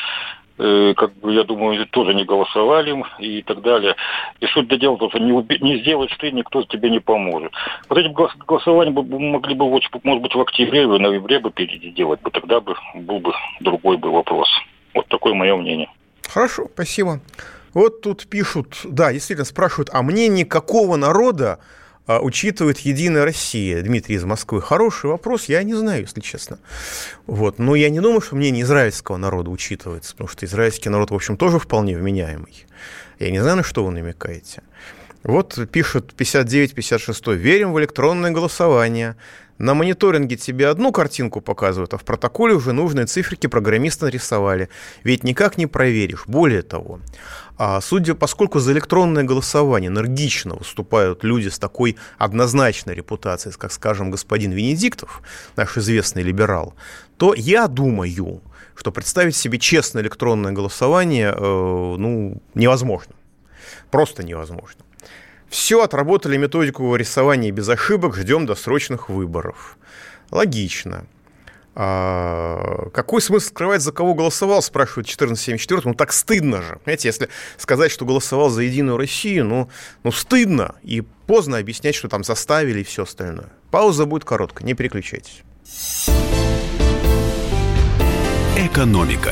как 0.60 1.14
бы, 1.22 1.34
я 1.34 1.44
думаю, 1.46 1.88
тоже 1.88 2.14
не 2.14 2.26
голосовали 2.26 3.02
и 3.20 3.42
так 3.44 3.62
далее. 3.62 3.96
И 4.42 4.46
суть 4.48 4.68
до 4.68 4.78
дела, 4.78 4.98
что 4.98 5.18
не, 5.18 5.32
не 5.62 5.80
сделать 5.80 6.12
ты, 6.20 6.32
никто 6.32 6.64
тебе 6.64 6.90
не 6.90 7.00
поможет. 7.00 7.54
Вот 7.88 7.98
эти 7.98 8.14
голосования 8.46 8.92
бы, 8.92 9.04
могли 9.04 9.56
бы, 9.56 9.70
может 9.70 10.22
быть, 10.22 10.36
в 10.36 10.42
октябре, 10.42 10.86
в 10.86 11.00
ноябре 11.00 11.40
бы 11.40 11.50
переделать, 11.52 12.22
бы 12.22 12.30
тогда 12.32 12.60
бы 12.60 12.76
был 12.94 13.20
бы 13.20 13.32
другой 13.62 13.98
бы 13.98 14.12
вопрос. 14.12 14.50
Вот 14.94 15.08
такое 15.08 15.34
мое 15.34 15.56
мнение. 15.56 15.90
Хорошо, 16.28 16.68
спасибо. 16.74 17.22
Вот 17.74 18.02
тут 18.02 18.28
пишут, 18.28 18.80
да, 18.84 19.14
действительно 19.14 19.46
спрашивают, 19.46 19.90
а 19.94 20.02
мнение 20.02 20.46
какого 20.46 20.98
народа 20.98 21.60
учитывает 22.18 22.80
Единая 22.80 23.24
Россия? 23.24 23.82
Дмитрий 23.82 24.16
из 24.16 24.24
Москвы. 24.24 24.62
Хороший 24.62 25.10
вопрос, 25.10 25.46
я 25.46 25.62
не 25.64 25.76
знаю, 25.76 26.02
если 26.02 26.22
честно. 26.22 26.58
Вот. 27.28 27.60
Но 27.60 27.76
я 27.76 27.90
не 27.90 28.00
думаю, 28.00 28.22
что 28.22 28.36
мнение 28.36 28.64
израильского 28.64 29.18
народа 29.18 29.52
учитывается, 29.52 30.14
потому 30.14 30.28
что 30.28 30.46
израильский 30.46 30.90
народ, 30.90 31.12
в 31.12 31.16
общем, 31.16 31.38
тоже 31.38 31.60
вполне 31.60 31.98
вменяемый. 31.98 32.66
Я 33.20 33.32
не 33.32 33.40
знаю, 33.40 33.58
на 33.58 33.64
что 33.64 33.86
вы 33.86 33.92
намекаете. 33.92 34.64
Вот 35.24 35.60
пишут 35.72 36.14
59-56. 36.18 37.36
Верим 37.36 37.74
в 37.74 37.80
электронное 37.80 38.32
голосование. 38.32 39.16
На 39.58 39.74
мониторинге 39.74 40.38
тебе 40.38 40.70
одну 40.70 40.94
картинку 40.94 41.42
показывают, 41.42 41.94
а 41.94 41.98
в 41.98 42.06
протоколе 42.06 42.54
уже 42.54 42.72
нужные 42.72 43.06
циферки 43.08 43.48
программисты 43.48 44.06
нарисовали. 44.06 44.70
Ведь 45.04 45.26
никак 45.26 45.58
не 45.58 45.68
проверишь. 45.68 46.24
Более 46.28 46.62
того, 46.62 47.02
а 47.62 47.82
судя, 47.82 48.16
поскольку 48.16 48.60
за 48.60 48.72
электронное 48.72 49.24
голосование 49.24 49.90
энергично 49.90 50.56
выступают 50.56 51.26
люди 51.26 51.50
с 51.50 51.60
такой 51.60 51.98
однозначной 52.18 52.96
репутацией, 52.96 53.54
как, 53.58 53.74
скажем, 53.74 54.12
господин 54.12 54.54
Венедиктов, 54.54 55.22
наш 55.58 55.78
известный 55.78 56.24
либерал, 56.24 56.74
то 57.18 57.34
я 57.36 57.68
думаю, 57.68 58.42
что 58.76 58.94
представить 58.94 59.36
себе 59.36 59.60
честное 59.60 60.02
электронное 60.02 60.54
голосование 60.54 61.36
э, 61.36 61.96
ну, 61.98 62.42
невозможно. 62.56 63.14
Просто 63.92 64.24
невозможно. 64.24 64.86
Все, 65.50 65.84
отработали 65.84 66.38
методику 66.38 66.96
рисования 66.96 67.52
без 67.52 67.68
ошибок, 67.68 68.16
ждем 68.16 68.46
досрочных 68.46 69.10
выборов. 69.10 69.78
Логично. 70.32 71.08
А, 71.82 72.90
какой 72.94 73.22
смысл 73.22 73.48
скрывать, 73.48 73.82
за 73.82 73.94
кого 73.94 74.14
голосовал, 74.14 74.62
спрашивает 74.62 75.06
1474. 75.06 75.84
Ну, 75.86 75.94
так 75.94 76.12
стыдно 76.12 76.62
же. 76.62 76.78
Знаете, 76.84 77.08
если 77.08 77.30
сказать, 77.56 77.90
что 77.90 78.04
голосовал 78.04 78.50
за 78.50 78.64
Единую 78.64 78.98
Россию, 78.98 79.46
ну, 79.46 79.70
ну 80.04 80.12
стыдно. 80.12 80.76
И 80.84 81.00
поздно 81.26 81.58
объяснять, 81.58 81.96
что 81.96 82.10
там 82.10 82.26
заставили 82.26 82.82
и 82.82 82.84
все 82.84 83.04
остальное. 83.04 83.48
Пауза 83.72 84.06
будет 84.06 84.26
короткая, 84.26 84.66
не 84.66 84.74
переключайтесь. 84.74 85.42
Экономика. 88.58 89.32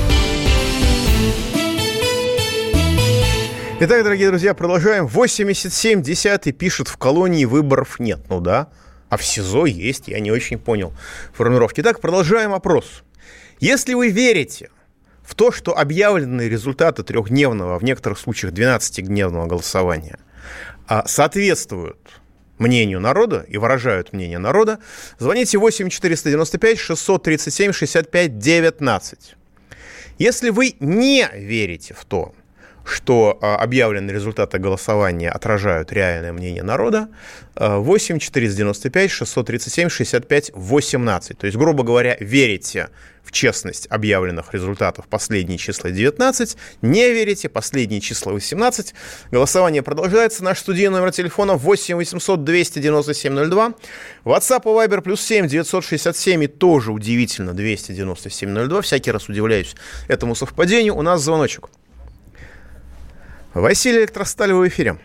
Итак, 3.83 4.03
дорогие 4.03 4.27
друзья, 4.27 4.53
продолжаем. 4.53 5.07
87 5.07 6.03
10 6.03 6.55
пишет, 6.55 6.87
в 6.87 6.97
колонии 6.97 7.45
выборов 7.45 7.99
нет. 7.99 8.19
Ну 8.29 8.39
да, 8.39 8.69
а 9.09 9.17
в 9.17 9.25
СИЗО 9.25 9.65
есть, 9.65 10.07
я 10.07 10.19
не 10.19 10.31
очень 10.31 10.59
понял 10.59 10.93
формулировки. 11.33 11.81
Итак, 11.81 11.99
продолжаем 11.99 12.53
опрос. 12.53 13.01
Если 13.59 13.95
вы 13.95 14.09
верите 14.09 14.69
в 15.23 15.33
то, 15.33 15.51
что 15.51 15.75
объявленные 15.75 16.47
результаты 16.47 17.01
трехдневного, 17.01 17.79
в 17.79 17.83
некоторых 17.83 18.19
случаях 18.19 18.53
12-дневного 18.53 19.47
голосования 19.47 20.19
а, 20.87 21.07
соответствуют 21.07 22.21
мнению 22.59 22.99
народа 22.99 23.47
и 23.47 23.57
выражают 23.57 24.13
мнение 24.13 24.37
народа, 24.37 24.77
звоните 25.17 25.57
8 25.57 25.89
495 25.89 26.77
637 26.77 27.71
65 27.71 28.37
19. 28.37 29.35
Если 30.19 30.51
вы 30.51 30.75
не 30.79 31.27
верите 31.33 31.95
в 31.95 32.05
то, 32.05 32.35
что 32.83 33.37
а, 33.41 33.55
объявленные 33.57 34.13
результаты 34.13 34.57
голосования 34.57 35.29
отражают 35.29 35.91
реальное 35.91 36.33
мнение 36.33 36.63
народа, 36.63 37.09
8 37.55 38.19
495 38.19 39.11
637 39.11 39.89
65 39.89 40.51
18. 40.53 41.37
То 41.37 41.45
есть, 41.45 41.57
грубо 41.57 41.83
говоря, 41.83 42.17
верите 42.19 42.89
в 43.23 43.31
честность 43.31 43.87
объявленных 43.89 44.53
результатов 44.53 45.07
последние 45.07 45.57
числа 45.57 45.91
19, 45.91 46.57
не 46.81 47.11
верите, 47.11 47.49
последние 47.49 48.01
числа 48.01 48.33
18. 48.33 48.93
Голосование 49.31 49.83
продолжается. 49.83 50.43
Наш 50.43 50.59
студийный 50.59 50.99
номер 50.99 51.11
телефона 51.11 51.53
8 51.53 51.95
800 51.95 52.43
297 52.43 53.49
02. 53.49 53.73
WhatsApp 54.25 54.61
и 54.63 54.87
Viber 54.87 55.01
плюс 55.01 55.21
7 55.21 55.47
967 55.47 56.43
и 56.43 56.47
тоже 56.47 56.91
удивительно 56.91 57.53
297 57.53 58.67
02. 58.67 58.81
Всякий 58.81 59.11
раз 59.11 59.29
удивляюсь 59.29 59.75
этому 60.07 60.35
совпадению. 60.35 60.95
У 60.95 61.01
нас 61.01 61.21
звоночек. 61.21 61.69
Василий 63.53 63.99
Электросталь 63.99 64.53
в 64.53 64.65
эфире. 64.67 64.95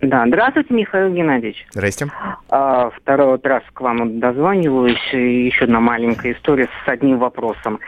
Да, 0.00 0.24
здравствуйте, 0.28 0.72
Михаил 0.72 1.12
Геннадьевич. 1.12 1.66
Здрасте. 1.72 2.06
А, 2.50 2.90
второй 2.90 3.32
вот 3.32 3.44
раз 3.44 3.64
к 3.72 3.80
вам 3.80 4.20
дозваниваюсь. 4.20 5.12
Еще 5.12 5.64
одна 5.64 5.80
маленькая 5.80 6.34
история 6.34 6.68
с 6.84 6.88
одним 6.88 7.18
вопросом. 7.18 7.80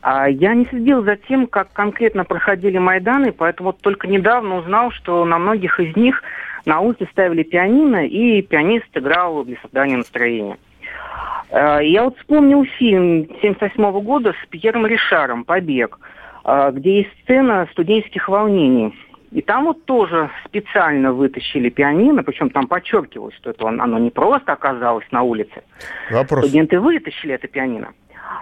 А, 0.00 0.28
я 0.28 0.54
не 0.54 0.64
следил 0.66 1.02
за 1.02 1.16
тем, 1.16 1.48
как 1.48 1.72
конкретно 1.72 2.24
проходили 2.24 2.78
Майданы, 2.78 3.32
поэтому 3.32 3.70
вот 3.70 3.80
только 3.80 4.06
недавно 4.06 4.58
узнал, 4.58 4.92
что 4.92 5.24
на 5.24 5.38
многих 5.38 5.80
из 5.80 5.96
них 5.96 6.22
на 6.64 6.78
улице 6.78 7.08
ставили 7.10 7.42
пианино, 7.42 8.06
и 8.06 8.42
пианист 8.42 8.86
играл 8.94 9.44
для 9.44 9.56
создания 9.60 9.96
настроения. 9.96 10.58
А, 11.50 11.80
я 11.80 12.04
вот 12.04 12.16
вспомнил 12.18 12.64
фильм 12.78 13.22
1978 13.22 14.00
года 14.02 14.34
с 14.40 14.46
Пьером 14.50 14.86
Ришаром 14.86 15.42
«Побег», 15.42 15.98
а, 16.44 16.70
где 16.70 16.98
есть 16.98 17.10
сцена 17.24 17.66
студенческих 17.72 18.28
волнений– 18.28 18.94
и 19.36 19.42
там 19.42 19.66
вот 19.66 19.84
тоже 19.84 20.30
специально 20.46 21.12
вытащили 21.12 21.68
пианино, 21.68 22.22
причем 22.22 22.48
там 22.48 22.66
подчеркивалось, 22.66 23.34
что 23.34 23.50
это 23.50 23.68
оно 23.68 23.98
не 23.98 24.08
просто 24.08 24.52
оказалось 24.52 25.04
на 25.10 25.22
улице. 25.22 25.62
Вопрос. 26.10 26.46
Студенты 26.46 26.80
вытащили 26.80 27.34
это 27.34 27.46
пианино. 27.46 27.92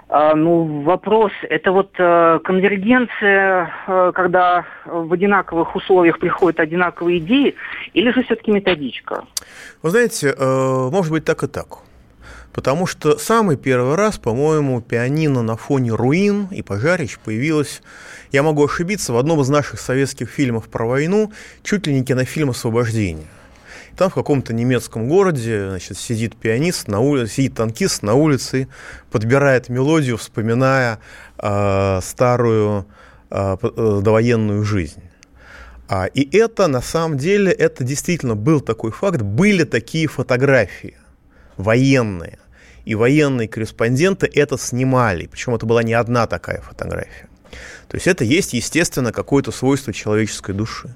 А, 0.07 0.35
ну, 0.35 0.83
вопрос, 0.83 1.33
это 1.49 1.73
вот 1.73 1.91
э, 1.97 2.39
конвергенция, 2.45 3.73
э, 3.87 4.11
когда 4.15 4.65
в 4.85 5.11
одинаковых 5.11 5.75
условиях 5.75 6.17
приходят 6.17 6.61
одинаковые 6.61 7.17
идеи, 7.17 7.55
или 7.93 8.11
же 8.11 8.23
все-таки 8.23 8.51
методичка? 8.51 9.25
Вы 9.83 9.89
знаете, 9.89 10.33
э, 10.37 10.89
может 10.91 11.11
быть 11.11 11.25
так 11.25 11.43
и 11.43 11.47
так. 11.47 11.79
Потому 12.55 12.87
что 12.87 13.17
самый 13.17 13.57
первый 13.57 13.95
раз, 13.95 14.17
по-моему, 14.17 14.79
пианино 14.79 15.41
на 15.41 15.57
фоне 15.57 15.91
руин 15.91 16.47
и 16.51 16.61
пожарищ 16.61 17.17
появилось, 17.19 17.81
я 18.31 18.43
могу 18.43 18.63
ошибиться, 18.63 19.11
в 19.11 19.17
одном 19.17 19.41
из 19.41 19.49
наших 19.49 19.77
советских 19.77 20.29
фильмов 20.29 20.69
про 20.69 20.85
войну, 20.85 21.33
чуть 21.63 21.85
ли 21.85 21.93
не 21.93 22.05
кинофильм 22.05 22.51
«Освобождение». 22.51 23.27
Там 23.97 24.09
в 24.09 24.13
каком-то 24.13 24.53
немецком 24.53 25.09
городе 25.09 25.67
значит, 25.67 25.97
сидит 25.97 26.37
пианист, 26.37 26.87
на 26.87 27.01
улице, 27.01 27.33
сидит 27.33 27.55
танкист 27.55 28.03
на 28.03 28.13
улице, 28.13 28.69
подбирает 29.11 29.67
мелодию, 29.67 30.15
вспоминая 30.15 30.99
э, 31.37 31.99
старую 32.01 32.85
э, 33.31 33.57
довоенную 34.01 34.63
жизнь. 34.63 35.03
А, 35.89 36.05
и 36.05 36.37
это, 36.37 36.67
на 36.67 36.81
самом 36.81 37.17
деле, 37.17 37.51
это 37.51 37.83
действительно 37.83 38.35
был 38.35 38.61
такой 38.61 38.91
факт, 38.91 39.21
были 39.21 39.65
такие 39.65 40.07
фотографии 40.07 40.95
военные 41.57 42.39
и 42.85 42.95
военные 42.95 43.47
корреспонденты 43.47 44.29
это 44.33 44.57
снимали. 44.57 45.27
Причем 45.27 45.55
это 45.55 45.65
была 45.65 45.83
не 45.83 45.93
одна 45.93 46.27
такая 46.27 46.61
фотография. 46.61 47.27
То 47.87 47.97
есть 47.97 48.07
это 48.07 48.23
есть, 48.23 48.53
естественно, 48.53 49.11
какое-то 49.11 49.51
свойство 49.51 49.93
человеческой 49.93 50.53
души. 50.53 50.95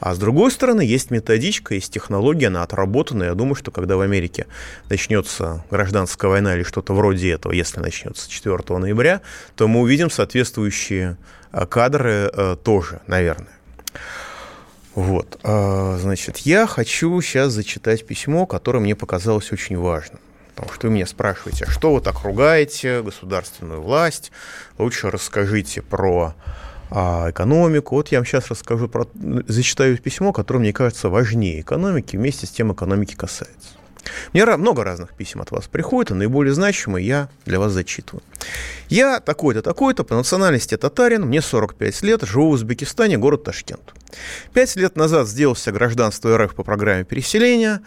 А 0.00 0.14
с 0.14 0.18
другой 0.18 0.50
стороны, 0.50 0.80
есть 0.80 1.10
методичка, 1.10 1.74
есть 1.74 1.92
технология, 1.92 2.48
она 2.48 2.62
отработана. 2.62 3.24
Я 3.24 3.34
думаю, 3.34 3.54
что 3.54 3.70
когда 3.70 3.96
в 3.96 4.00
Америке 4.00 4.46
начнется 4.88 5.64
гражданская 5.70 6.30
война 6.30 6.56
или 6.56 6.62
что-то 6.62 6.94
вроде 6.94 7.30
этого, 7.30 7.52
если 7.52 7.80
начнется 7.80 8.28
4 8.28 8.56
ноября, 8.78 9.20
то 9.54 9.68
мы 9.68 9.80
увидим 9.80 10.10
соответствующие 10.10 11.18
а, 11.52 11.66
кадры 11.66 12.30
э, 12.32 12.56
тоже, 12.62 13.00
наверное. 13.06 13.52
Вот, 14.94 15.38
а, 15.44 15.98
значит, 16.00 16.38
я 16.38 16.66
хочу 16.66 17.20
сейчас 17.20 17.52
зачитать 17.52 18.06
письмо, 18.06 18.46
которое 18.46 18.80
мне 18.80 18.96
показалось 18.96 19.52
очень 19.52 19.76
важным. 19.76 20.20
Потому 20.60 20.74
что 20.74 20.86
вы 20.88 20.94
меня 20.94 21.06
спрашиваете, 21.06 21.64
а 21.66 21.70
что 21.70 21.94
вы 21.94 22.00
так 22.00 22.22
ругаете 22.22 23.02
государственную 23.02 23.80
власть? 23.80 24.30
Лучше 24.78 25.10
расскажите 25.10 25.82
про 25.82 26.34
а, 26.90 27.30
экономику. 27.30 27.94
Вот 27.94 28.08
я 28.08 28.18
вам 28.18 28.26
сейчас 28.26 28.48
расскажу 28.48 28.88
про, 28.88 29.06
зачитаю 29.46 29.96
письмо, 29.98 30.32
которое 30.32 30.60
мне 30.60 30.72
кажется 30.72 31.08
важнее 31.08 31.60
экономики, 31.60 32.16
вместе 32.16 32.46
с 32.46 32.50
тем 32.50 32.72
экономики 32.72 33.14
касается. 33.14 33.70
Мне 34.32 34.44
много 34.56 34.82
разных 34.84 35.12
писем 35.14 35.40
от 35.42 35.50
вас 35.50 35.68
приходит, 35.68 36.12
а 36.12 36.14
наиболее 36.14 36.54
значимые 36.54 37.06
я 37.06 37.28
для 37.44 37.58
вас 37.58 37.72
зачитываю. 37.72 38.22
Я 38.88 39.20
такой-то, 39.20 39.62
такой-то, 39.62 40.04
по 40.04 40.14
национальности 40.14 40.76
татарин, 40.76 41.22
мне 41.22 41.42
45 41.42 42.02
лет, 42.02 42.22
живу 42.22 42.50
в 42.50 42.52
Узбекистане, 42.52 43.18
город 43.18 43.44
Ташкент. 43.44 43.92
Пять 44.52 44.76
лет 44.76 44.96
назад 44.96 45.28
сделался 45.28 45.72
гражданство 45.72 46.36
РФ 46.36 46.54
по 46.54 46.62
программе 46.62 47.04
переселения, 47.04 47.80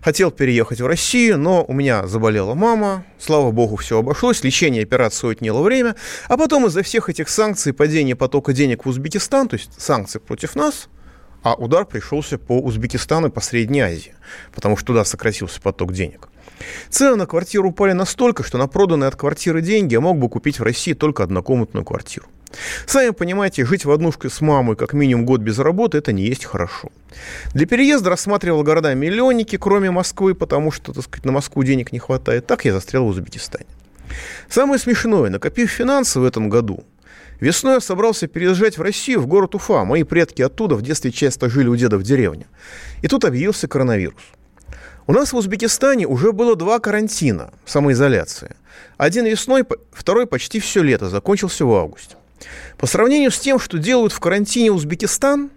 хотел 0.00 0.30
переехать 0.30 0.80
в 0.80 0.86
Россию, 0.86 1.38
но 1.38 1.64
у 1.64 1.72
меня 1.72 2.06
заболела 2.06 2.54
мама, 2.54 3.04
слава 3.18 3.50
богу, 3.50 3.76
все 3.76 3.98
обошлось, 3.98 4.42
лечение 4.44 4.82
операции 4.82 5.30
отняло 5.30 5.62
время, 5.62 5.96
а 6.28 6.36
потом 6.36 6.66
из-за 6.66 6.82
всех 6.82 7.08
этих 7.08 7.28
санкций, 7.28 7.72
падения 7.72 8.16
потока 8.16 8.52
денег 8.52 8.84
в 8.84 8.88
Узбекистан, 8.88 9.48
то 9.48 9.56
есть 9.56 9.80
санкции 9.80 10.18
против 10.18 10.54
нас– 10.54 10.88
а 11.42 11.54
удар 11.54 11.86
пришелся 11.86 12.38
по 12.38 12.58
Узбекистану 12.58 13.28
и 13.28 13.30
по 13.30 13.40
Средней 13.40 13.80
Азии, 13.80 14.14
потому 14.52 14.76
что 14.76 14.88
туда 14.88 15.04
сократился 15.04 15.60
поток 15.60 15.92
денег. 15.92 16.28
Цены 16.90 17.16
на 17.16 17.26
квартиру 17.26 17.70
упали 17.70 17.92
настолько, 17.92 18.42
что 18.42 18.58
на 18.58 18.66
проданные 18.66 19.08
от 19.08 19.16
квартиры 19.16 19.62
деньги 19.62 19.94
я 19.94 20.00
мог 20.00 20.18
бы 20.18 20.28
купить 20.28 20.58
в 20.58 20.62
России 20.62 20.92
только 20.92 21.22
однокомнатную 21.22 21.84
квартиру. 21.84 22.26
Сами 22.86 23.10
понимаете, 23.10 23.64
жить 23.64 23.84
в 23.84 23.90
однушке 23.90 24.28
с 24.28 24.40
мамой 24.40 24.76
как 24.76 24.92
минимум 24.92 25.26
год 25.26 25.40
без 25.40 25.58
работы– 25.58 25.98
это 25.98 26.12
не 26.12 26.24
есть 26.24 26.44
хорошо. 26.44 26.90
Для 27.54 27.66
переезда 27.66 28.10
рассматривал 28.10 28.62
города-миллионники, 28.62 29.56
кроме 29.56 29.90
Москвы, 29.90 30.34
потому 30.34 30.72
что, 30.72 30.92
так 30.92 31.04
сказать, 31.04 31.24
на 31.24 31.32
Москву 31.32 31.62
денег 31.62 31.92
не 31.92 31.98
хватает. 31.98 32.46
Так 32.46 32.64
я 32.64 32.72
застрял 32.72 33.04
в 33.04 33.08
Узбекистане. 33.08 33.66
Самое 34.48 34.80
смешное, 34.80 35.30
накопив 35.30 35.70
финансы 35.70 36.18
в 36.18 36.24
этом 36.24 36.48
году, 36.48 36.84
Весной 37.40 37.74
я 37.74 37.80
собрался 37.80 38.26
переезжать 38.26 38.76
в 38.76 38.82
Россию, 38.82 39.20
в 39.20 39.26
город 39.26 39.54
Уфа. 39.54 39.84
Мои 39.84 40.02
предки 40.02 40.42
оттуда 40.42 40.74
в 40.74 40.82
детстве 40.82 41.10
часто 41.10 41.48
жили 41.48 41.68
у 41.68 41.76
деда 41.76 41.96
в 41.96 42.02
деревне. 42.02 42.46
И 43.00 43.08
тут 43.08 43.24
объявился 43.24 43.66
коронавирус. 43.66 44.22
У 45.06 45.12
нас 45.12 45.32
в 45.32 45.36
Узбекистане 45.36 46.06
уже 46.06 46.32
было 46.32 46.54
два 46.54 46.78
карантина, 46.78 47.50
самоизоляция. 47.64 48.56
Один 48.98 49.24
весной, 49.24 49.64
второй 49.90 50.26
почти 50.26 50.60
все 50.60 50.82
лето, 50.82 51.08
закончился 51.08 51.64
в 51.64 51.72
августе. 51.72 52.16
По 52.78 52.86
сравнению 52.86 53.30
с 53.30 53.38
тем, 53.38 53.58
что 53.58 53.78
делают 53.78 54.12
в 54.12 54.20
карантине 54.20 54.72
Узбекистан, 54.72 55.50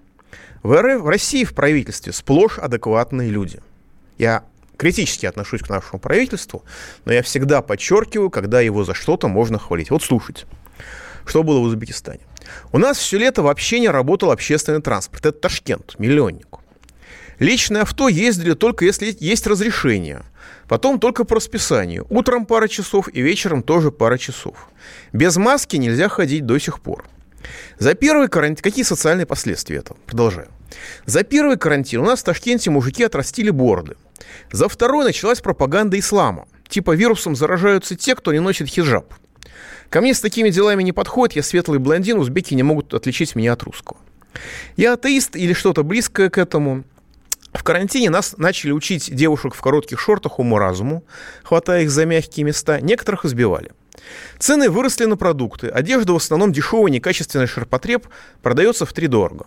в, 0.61 0.81
РФ, 0.81 1.01
в 1.01 1.07
России 1.07 1.43
в 1.43 1.53
правительстве 1.53 2.13
сплошь 2.13 2.57
адекватные 2.57 3.29
люди. 3.29 3.59
Я 4.17 4.43
критически 4.77 5.25
отношусь 5.25 5.61
к 5.61 5.69
нашему 5.69 5.99
правительству, 5.99 6.63
но 7.05 7.13
я 7.13 7.21
всегда 7.21 7.61
подчеркиваю, 7.61 8.29
когда 8.29 8.61
его 8.61 8.83
за 8.83 8.93
что-то 8.93 9.27
можно 9.27 9.59
хвалить. 9.59 9.91
Вот 9.91 10.03
слушайте. 10.03 10.45
Что 11.25 11.43
было 11.43 11.59
в 11.59 11.63
Узбекистане? 11.63 12.21
У 12.71 12.77
нас 12.77 12.97
все 12.97 13.17
лето 13.17 13.43
вообще 13.43 13.79
не 13.79 13.89
работал 13.89 14.31
общественный 14.31 14.81
транспорт. 14.81 15.25
Это 15.25 15.39
Ташкент, 15.39 15.97
миллионник. 15.99 16.47
Личное 17.39 17.81
авто 17.81 18.07
ездили 18.07 18.53
только 18.53 18.85
если 18.85 19.15
есть 19.19 19.47
разрешение. 19.47 20.23
Потом 20.67 20.99
только 20.99 21.23
по 21.23 21.35
расписанию. 21.35 22.05
Утром 22.09 22.45
пара 22.45 22.67
часов 22.67 23.09
и 23.11 23.21
вечером 23.21 23.63
тоже 23.63 23.91
пара 23.91 24.17
часов. 24.17 24.69
Без 25.11 25.37
маски 25.37 25.75
нельзя 25.75 26.09
ходить 26.09 26.45
до 26.45 26.57
сих 26.59 26.79
пор. 26.79 27.05
За 27.77 27.93
первый 27.93 28.29
карантин... 28.29 28.63
Какие 28.63 28.85
социальные 28.85 29.25
последствия 29.25 29.77
этого? 29.77 29.97
Продолжаю. 30.05 30.47
За 31.05 31.23
первый 31.23 31.57
карантин 31.57 32.01
у 32.01 32.05
нас 32.05 32.21
в 32.21 32.23
Ташкенте 32.23 32.69
мужики 32.69 33.03
отрастили 33.03 33.49
бороды. 33.49 33.95
За 34.51 34.69
второй 34.69 35.05
началась 35.05 35.41
пропаганда 35.41 35.99
ислама. 35.99 36.47
Типа 36.67 36.95
вирусом 36.95 37.35
заражаются 37.35 37.95
те, 37.95 38.15
кто 38.15 38.33
не 38.33 38.39
носит 38.39 38.67
хиджаб. 38.67 39.13
Ко 39.89 40.01
мне 40.01 40.13
с 40.13 40.21
такими 40.21 40.49
делами 40.49 40.81
не 40.81 40.91
подходит, 40.91 41.35
я 41.35 41.43
светлый 41.43 41.77
блондин, 41.77 42.17
узбеки 42.17 42.55
не 42.55 42.63
могут 42.63 42.93
отличить 42.93 43.35
меня 43.35 43.53
от 43.53 43.63
русского. 43.63 43.99
Я 44.75 44.93
атеист 44.93 45.35
или 45.35 45.53
что-то 45.53 45.83
близкое 45.83 46.29
к 46.29 46.39
этому. 46.39 46.83
В 47.53 47.63
карантине 47.63 48.09
нас 48.09 48.35
начали 48.37 48.71
учить 48.71 49.13
девушек 49.13 49.55
в 49.55 49.61
коротких 49.61 49.99
шортах 49.99 50.39
уму-разуму, 50.39 51.03
хватая 51.43 51.83
их 51.83 51.91
за 51.91 52.05
мягкие 52.05 52.45
места. 52.45 52.81
Некоторых 52.81 53.25
избивали. 53.25 53.71
Цены 54.39 54.69
выросли 54.69 55.05
на 55.05 55.17
продукты. 55.17 55.69
Одежда 55.69 56.13
в 56.13 56.17
основном 56.17 56.51
дешевая, 56.51 56.91
некачественный 56.91 57.47
ширпотреб 57.47 58.07
продается 58.41 58.85
в 58.85 58.93
три 58.93 59.07
дорого. 59.07 59.45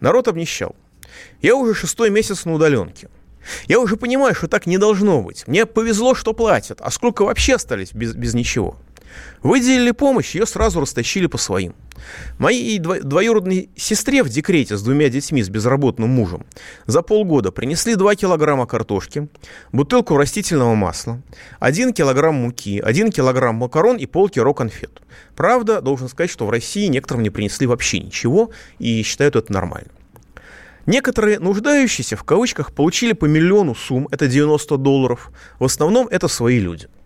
Народ 0.00 0.28
обнищал. 0.28 0.74
Я 1.40 1.54
уже 1.56 1.74
шестой 1.74 2.10
месяц 2.10 2.44
на 2.44 2.54
удаленке. 2.54 3.08
Я 3.66 3.78
уже 3.78 3.96
понимаю, 3.96 4.34
что 4.34 4.48
так 4.48 4.66
не 4.66 4.78
должно 4.78 5.22
быть. 5.22 5.46
Мне 5.46 5.66
повезло, 5.66 6.14
что 6.14 6.32
платят, 6.32 6.80
а 6.80 6.90
сколько 6.90 7.24
вообще 7.24 7.54
остались 7.54 7.92
без, 7.92 8.14
без 8.14 8.34
ничего. 8.34 8.76
Выделили 9.42 9.90
помощь, 9.90 10.34
ее 10.34 10.46
сразу 10.46 10.80
растащили 10.80 11.26
по 11.26 11.36
своим. 11.36 11.74
Моей 12.38 12.78
двоюродной 12.78 13.68
сестре 13.76 14.22
в 14.22 14.28
декрете 14.28 14.76
с 14.76 14.82
двумя 14.82 15.08
детьми, 15.08 15.42
с 15.42 15.48
безработным 15.48 16.08
мужем, 16.08 16.46
за 16.86 17.02
полгода 17.02 17.52
принесли 17.52 17.94
2 17.94 18.14
килограмма 18.14 18.66
картошки, 18.66 19.28
бутылку 19.70 20.16
растительного 20.16 20.74
масла, 20.74 21.20
1 21.60 21.92
килограмм 21.92 22.36
муки, 22.36 22.80
1 22.80 23.12
килограмм 23.12 23.56
макарон 23.56 23.96
и 23.96 24.06
полкило 24.06 24.52
конфет. 24.54 25.02
Правда, 25.36 25.80
должен 25.80 26.08
сказать, 26.08 26.30
что 26.30 26.46
в 26.46 26.50
России 26.50 26.86
некоторым 26.86 27.22
не 27.22 27.30
принесли 27.30 27.66
вообще 27.66 28.00
ничего 28.00 28.50
и 28.78 29.02
считают 29.02 29.36
это 29.36 29.52
нормально. 29.52 29.90
Некоторые 30.86 31.38
нуждающиеся, 31.38 32.16
в 32.16 32.24
кавычках, 32.24 32.72
получили 32.72 33.12
по 33.12 33.24
миллиону 33.24 33.74
сумм, 33.74 34.08
это 34.10 34.26
90 34.26 34.76
долларов. 34.76 35.30
В 35.58 35.64
основном 35.64 36.08
это 36.08 36.28
свои 36.28 36.58
люди– 36.58 36.88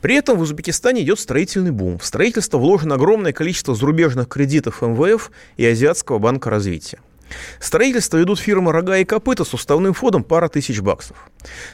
при 0.00 0.14
этом 0.16 0.38
в 0.38 0.40
Узбекистане 0.40 1.02
идет 1.02 1.20
строительный 1.20 1.70
бум. 1.70 1.98
В 1.98 2.04
строительство 2.04 2.58
вложено 2.58 2.94
огромное 2.94 3.32
количество 3.32 3.74
зарубежных 3.74 4.28
кредитов 4.28 4.82
МВФ 4.82 5.30
и 5.56 5.66
Азиатского 5.66 6.18
банка 6.18 6.50
развития. 6.50 7.00
Строительство 7.60 8.16
ведут 8.16 8.40
фирмы 8.40 8.72
«Рога 8.72 8.98
и 8.98 9.04
копыта» 9.04 9.44
с 9.44 9.54
уставным 9.54 9.94
фондом 9.94 10.24
пара 10.24 10.48
тысяч 10.48 10.80
баксов. 10.80 11.16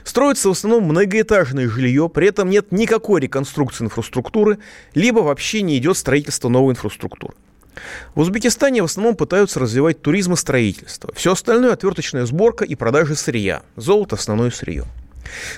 Строится 0.05 0.49
в 0.49 0.53
основном 0.53 0.85
многоэтажное 0.85 1.69
жилье, 1.69 2.09
при 2.09 2.29
этом 2.29 2.51
нет 2.51 2.73
никакой 2.73 3.21
реконструкции 3.21 3.85
инфраструктуры, 3.85 4.59
либо 4.95 5.21
вообще 5.21 5.63
не 5.63 5.79
идет 5.79 5.97
строительство 5.97 6.49
новой 6.49 6.73
инфраструктуры. 6.73 7.35
В 8.15 8.21
Узбекистане 8.21 8.83
в 8.83 8.87
основном 8.87 9.17
пытаются 9.17 9.61
развивать 9.61 10.01
туризм 10.01 10.33
и 10.33 10.37
строительство. 10.37 11.13
Все 11.15 11.33
остальное– 11.33 11.73
отверточная 11.75 12.27
сборка 12.27 12.65
и 12.65 12.75
продажа 12.75 13.15
сырья. 13.15 13.63
Золото– 13.77 14.17
основное 14.17 14.51
сырье. 14.51 14.85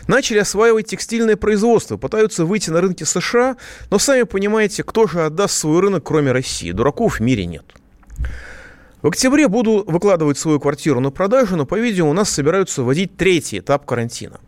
Начали 0.06 0.38
осваивать 0.38 0.86
текстильное 0.86 1.36
производство, 1.36 1.96
пытаются 1.96 2.44
выйти 2.44 2.70
на 2.70 2.80
рынки 2.80 3.04
США, 3.04 3.56
но 3.90 3.98
сами 3.98 4.22
понимаете, 4.22 4.82
кто 4.82 5.06
же 5.06 5.24
отдаст 5.24 5.54
свой 5.54 5.80
рынок, 5.80 6.04
кроме 6.04 6.32
России? 6.32 6.72
Дураков 6.72 7.18
в 7.18 7.20
мире 7.20 7.46
нет. 7.46 7.64
В 9.02 9.06
октябре 9.06 9.46
буду 9.46 9.84
выкладывать 9.86 10.38
свою 10.38 10.58
квартиру 10.58 11.00
на 11.00 11.10
продажу, 11.10 11.56
но, 11.56 11.66
по-видимому, 11.66 12.10
у 12.10 12.14
нас 12.14 12.30
собираются 12.30 12.82
вводить 12.82 13.16
третий 13.16 13.60
этап 13.60 13.86
карантина. 13.86 14.40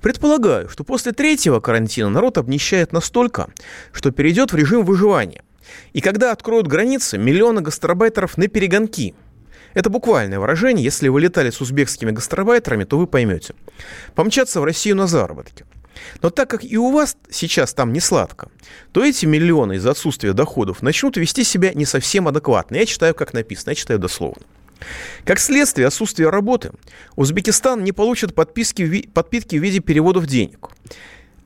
Предполагаю, 0.00 0.68
что 0.68 0.84
после 0.84 1.12
третьего 1.12 1.60
карантина 1.60 2.10
народ 2.10 2.38
обнищает 2.38 2.92
настолько, 2.92 3.48
что 3.92 4.10
перейдет 4.10 4.52
в 4.52 4.56
режим 4.56 4.84
выживания. 4.84 5.42
И 5.92 6.00
когда 6.00 6.30
откроют 6.30 6.66
границы, 6.68 7.18
миллионы 7.18 7.62
гастарбайтеров 7.62 8.36
на 8.36 8.48
перегонки– 8.48 9.14
это 9.76 9.90
буквальное 9.90 10.40
выражение. 10.40 10.82
Если 10.82 11.08
вы 11.08 11.20
летали 11.20 11.50
с 11.50 11.60
узбекскими 11.60 12.10
гастарбайтерами, 12.10 12.84
то 12.84 12.96
вы 12.96 13.06
поймете. 13.06 13.54
Помчаться 14.14 14.62
в 14.62 14.64
Россию 14.64 14.96
на 14.96 15.06
заработки. 15.06 15.66
Но 16.22 16.30
так 16.30 16.48
как 16.48 16.64
и 16.64 16.78
у 16.78 16.90
вас 16.90 17.18
сейчас 17.30 17.74
там 17.74 17.92
не 17.92 18.00
сладко, 18.00 18.48
то 18.92 19.04
эти 19.04 19.26
миллионы 19.26 19.74
из-за 19.74 19.90
отсутствия 19.90 20.32
доходов 20.32 20.80
начнут 20.80 21.18
вести 21.18 21.44
себя 21.44 21.74
не 21.74 21.84
совсем 21.84 22.26
адекватно. 22.26 22.76
Я 22.76 22.86
читаю, 22.86 23.14
как 23.14 23.34
написано, 23.34 23.72
я 23.72 23.74
читаю 23.74 23.98
дословно. 23.98 24.42
Как 25.26 25.38
следствие 25.38 25.86
отсутствия 25.88 26.30
работы, 26.30 26.70
Узбекистан 27.14 27.84
не 27.84 27.92
получит 27.92 28.34
подписки, 28.34 29.06
подпитки 29.12 29.56
в 29.56 29.62
виде 29.62 29.80
переводов 29.80 30.26
денег. 30.26 30.70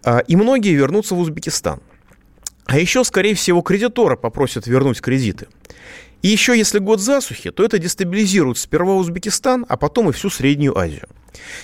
А, 0.05 0.21
и 0.21 0.37
многие 0.37 0.75
вернутся 0.75 1.16
в 1.16 1.19
Узбекистан. 1.19 1.81
А 2.66 2.79
еще, 2.79 3.03
скорее 3.03 3.35
всего, 3.35 3.61
кредитора 3.61 4.14
попросят 4.14 4.69
вернуть 4.69 5.01
кредиты. 5.01 5.49
И 6.22 6.28
еще 6.28 6.56
если 6.56 6.78
год 6.78 7.00
засухи, 7.00 7.50
то 7.50 7.64
это 7.64 7.78
дестабилизирует 7.78 8.59
сперва 8.59 8.94
Узбекистан, 8.96 9.64
а 9.68 9.76
потом 9.76 10.11
и 10.11 10.12
всю 10.12 10.30
Среднюю 10.30 10.76
Азию. 10.76 11.09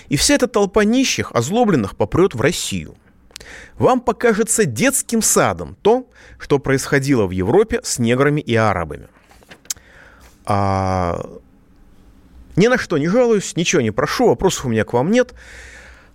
И 0.08 0.16
вся 0.16 0.34
эта 0.34 0.46
толпа 0.46 0.84
нищих, 0.84 1.32
озлобленных, 1.32 1.96
попрет 1.96 2.34
в 2.34 2.40
Россию. 2.40 2.96
Вам 3.78 4.00
покажется 4.00 4.64
детским 4.64 5.20
садом 5.20 5.76
то, 5.82 6.08
что 6.38 6.58
происходило 6.58 7.26
в 7.26 7.30
Европе 7.30 7.80
с 7.82 7.98
неграми 7.98 8.40
и 8.40 8.54
арабами. 8.54 9.08
А... 10.46 11.38
Ни 12.56 12.68
на 12.68 12.78
что 12.78 12.96
не 12.96 13.08
жалуюсь, 13.08 13.54
ничего 13.54 13.82
не 13.82 13.90
прошу, 13.90 14.28
вопросов 14.28 14.64
у 14.64 14.68
меня 14.70 14.84
к 14.84 14.94
вам 14.94 15.10
нет. 15.10 15.34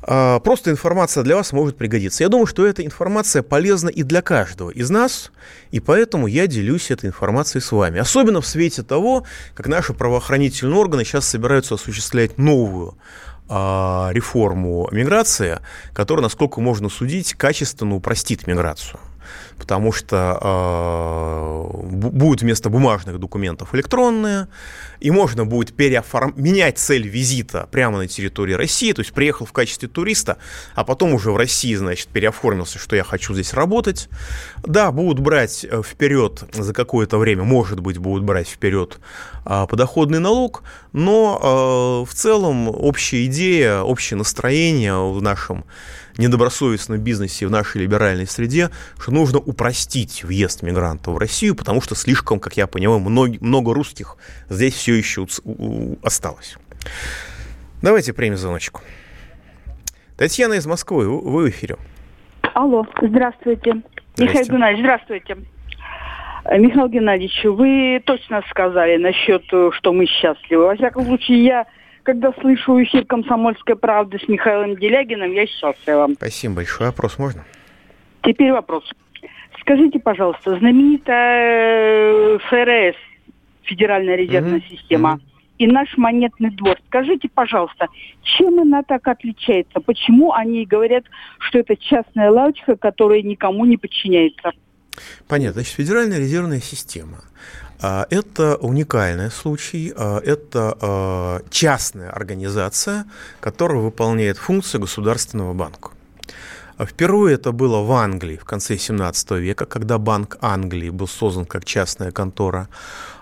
А, 0.04 0.40
просто 0.40 0.72
информация 0.72 1.24
для 1.24 1.36
вас 1.36 1.52
может 1.52 1.78
пригодиться. 1.78 2.24
Я 2.24 2.30
думаю, 2.30 2.48
что 2.48 2.66
эта 2.66 2.84
информация 2.86 3.44
полезна 3.44 3.90
и 3.90 4.04
для 4.04 4.22
каждого 4.22 4.70
из 4.72 4.90
нас, 4.90 5.32
и 5.72 5.80
поэтому 5.80 6.28
я 6.28 6.48
делюсь 6.48 6.92
этой 6.92 7.08
информацией 7.08 7.62
с 7.62 7.72
вами. 7.72 8.00
Особенно 8.00 8.42
в 8.42 8.48
свете 8.48 8.84
того, 8.84 9.26
как 9.54 9.68
наши 9.68 9.94
правоохранительные 9.94 10.78
органы 10.80 11.06
сейчас 11.06 11.28
собираются 11.28 11.76
осуществлять 11.76 12.38
новую 12.38 12.98
а, 13.48 14.10
реформу 14.14 14.90
миграции, 14.92 15.60
которая, 15.94 16.24
насколько 16.24 16.62
можно 16.62 16.90
судить, 16.90 17.34
качественно 17.36 17.96
упростит 17.96 18.48
миграцию 18.48 19.00
потому 19.62 19.92
что 19.92 20.40
э, 20.42 21.88
будут 21.92 22.42
вместо 22.42 22.72
бумажных 22.72 23.20
документов 23.20 23.76
электронные, 23.76 24.48
и 25.00 25.12
можно 25.12 25.46
будет 25.46 25.76
переоформ... 25.76 26.34
менять 26.36 26.80
цель 26.80 27.08
визита 27.08 27.68
прямо 27.72 28.00
на 28.00 28.08
территории 28.08 28.54
России, 28.54 28.92
то 28.92 29.02
есть 29.02 29.14
приехал 29.14 29.46
в 29.46 29.54
качестве 29.54 29.88
туриста, 29.88 30.38
а 30.74 30.84
потом 30.84 31.14
уже 31.14 31.32
в 31.32 31.38
России, 31.38 31.76
значит, 31.76 32.08
переоформился, 32.08 32.80
что 32.80 32.96
я 32.96 33.04
хочу 33.04 33.36
здесь 33.36 33.54
работать. 33.54 34.10
Да, 34.66 34.92
будут 34.92 35.20
брать 35.20 35.64
э, 35.64 35.84
вперед 35.84 36.44
за 36.54 36.74
какое-то 36.74 37.20
время, 37.20 37.44
может 37.44 37.82
быть, 37.82 38.00
будут 38.00 38.24
брать 38.24 38.48
вперед 38.48 38.98
э, 39.46 39.68
подоходный 39.70 40.20
налог, 40.20 40.64
но 40.94 42.04
э, 42.06 42.10
в 42.10 42.14
целом 42.14 42.68
общая 42.68 43.26
идея, 43.26 43.82
общее 43.82 44.18
настроение 44.18 44.96
в 44.96 45.22
нашем 45.22 45.66
недобросовестном 46.18 47.00
бизнесе, 47.00 47.48
в 47.48 47.52
нашей 47.52 47.82
либеральной 47.82 48.28
среде, 48.28 48.70
что 49.00 49.12
нужно 49.12 49.40
упростить 49.40 50.24
въезд 50.24 50.62
мигрантов 50.62 51.16
в 51.16 51.18
Россию, 51.18 51.56
потому 51.56 51.82
что 51.82 51.96
слишком, 51.96 52.40
как 52.40 52.58
я 52.58 52.68
понимаю, 52.68 53.00
много, 53.00 53.38
много 53.40 53.74
русских 53.74 54.18
здесь 54.50 54.74
все 54.74 54.94
еще 54.94 55.28
осталось. 56.04 56.58
Давайте 57.82 58.14
примем 58.14 58.38
звоночку. 58.38 58.82
Татьяна 60.18 60.54
из 60.54 60.68
Москвы, 60.68 61.08
вы 61.08 61.44
в 61.44 61.50
эфире. 61.50 61.78
Алло, 62.54 62.86
здравствуйте. 63.02 63.72
здравствуйте. 63.72 63.84
Михаил 64.18 64.46
Геннадьевич, 64.46 64.82
здравствуйте. 64.82 65.38
Э, 66.52 66.58
Михаил 66.58 66.90
Геннадьевич, 66.90 67.46
вы 67.46 68.02
точно 68.06 68.44
сказали 68.50 68.98
насчет, 68.98 69.44
э, 69.54 69.70
что 69.74 69.94
мы 69.94 70.06
счастливы. 70.06 70.66
Во 70.66 70.76
всяком 70.76 71.06
случае, 71.06 71.46
я 71.46 71.66
когда 72.04 72.34
слышу 72.42 72.82
эфир 72.84 73.06
«Комсомольской 73.06 73.78
правды» 73.78 74.20
с 74.20 74.28
Михаилом 74.28 74.76
Делягиным, 74.76 75.32
я 75.32 75.46
счастлива. 75.46 76.10
Спасибо 76.16 76.56
большой. 76.56 76.88
Вопрос 76.88 77.18
можно? 77.20 77.46
Теперь 78.24 78.52
вопрос. 78.52 78.84
Скажите, 79.62 80.00
пожалуйста, 80.00 80.58
знаменитая 80.58 82.36
э, 82.36 82.38
ФРС, 82.40 82.98
Федеральная 83.64 84.16
резервная 84.16 84.60
mm-hmm. 84.60 84.70
система, 84.70 85.14
mm-hmm. 85.14 85.56
и 85.60 85.68
наш 85.68 85.96
монетный 85.96 86.50
двор. 86.50 86.78
Скажите, 86.88 87.30
пожалуйста, 87.34 87.88
чем 88.24 88.60
она 88.60 88.84
так 88.84 89.08
отличается? 89.08 89.80
Почему 89.80 90.34
они 90.34 90.66
говорят, 90.66 91.06
что 91.40 91.60
это 91.60 91.78
частная 91.78 92.30
лавочка, 92.30 92.76
которая 92.76 93.22
никому 93.22 93.64
не 93.64 93.78
подчиняется? 93.78 94.52
Понятно. 95.28 95.62
Значит, 95.62 95.76
Федеральная 95.76 96.20
резервная 96.20 96.62
система 96.62 97.24
а, 97.82 98.06
это 98.10 98.58
уникальный 98.58 99.32
случай, 99.32 99.92
а, 99.96 100.20
это 100.20 100.78
а, 100.80 101.42
частная 101.50 102.12
организация, 102.12 103.06
которая 103.40 103.80
выполняет 103.80 104.38
функции 104.38 104.78
государственного 104.78 105.54
банка. 105.54 105.92
Впервые 106.80 107.36
это 107.36 107.52
было 107.52 107.82
в 107.82 107.92
Англии 107.92 108.38
в 108.38 108.46
конце 108.46 108.78
17 108.78 109.32
века, 109.32 109.66
когда 109.66 110.00
Банк 110.00 110.38
Англии 110.42 110.90
был 110.90 111.08
создан 111.08 111.46
как 111.46 111.64
частная 111.64 112.12
контора, 112.12 112.70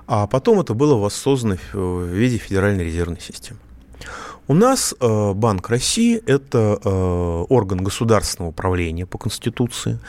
а 0.07 0.27
потом 0.27 0.61
это 0.61 0.73
было 0.73 0.95
воссоздано 0.95 1.57
в 1.73 2.05
виде 2.05 2.37
Федеральной 2.37 2.85
резервной 2.85 3.19
системы. 3.19 3.59
У 4.49 4.55
нас 4.55 4.95
э, 4.99 5.33
Банк 5.33 5.69
России– 5.69 6.19
это 6.25 6.79
э, 6.83 7.45
орган 7.49 7.83
государственного 7.83 8.49
управления 8.49 9.05
по 9.05 9.19
Конституции. 9.19 9.99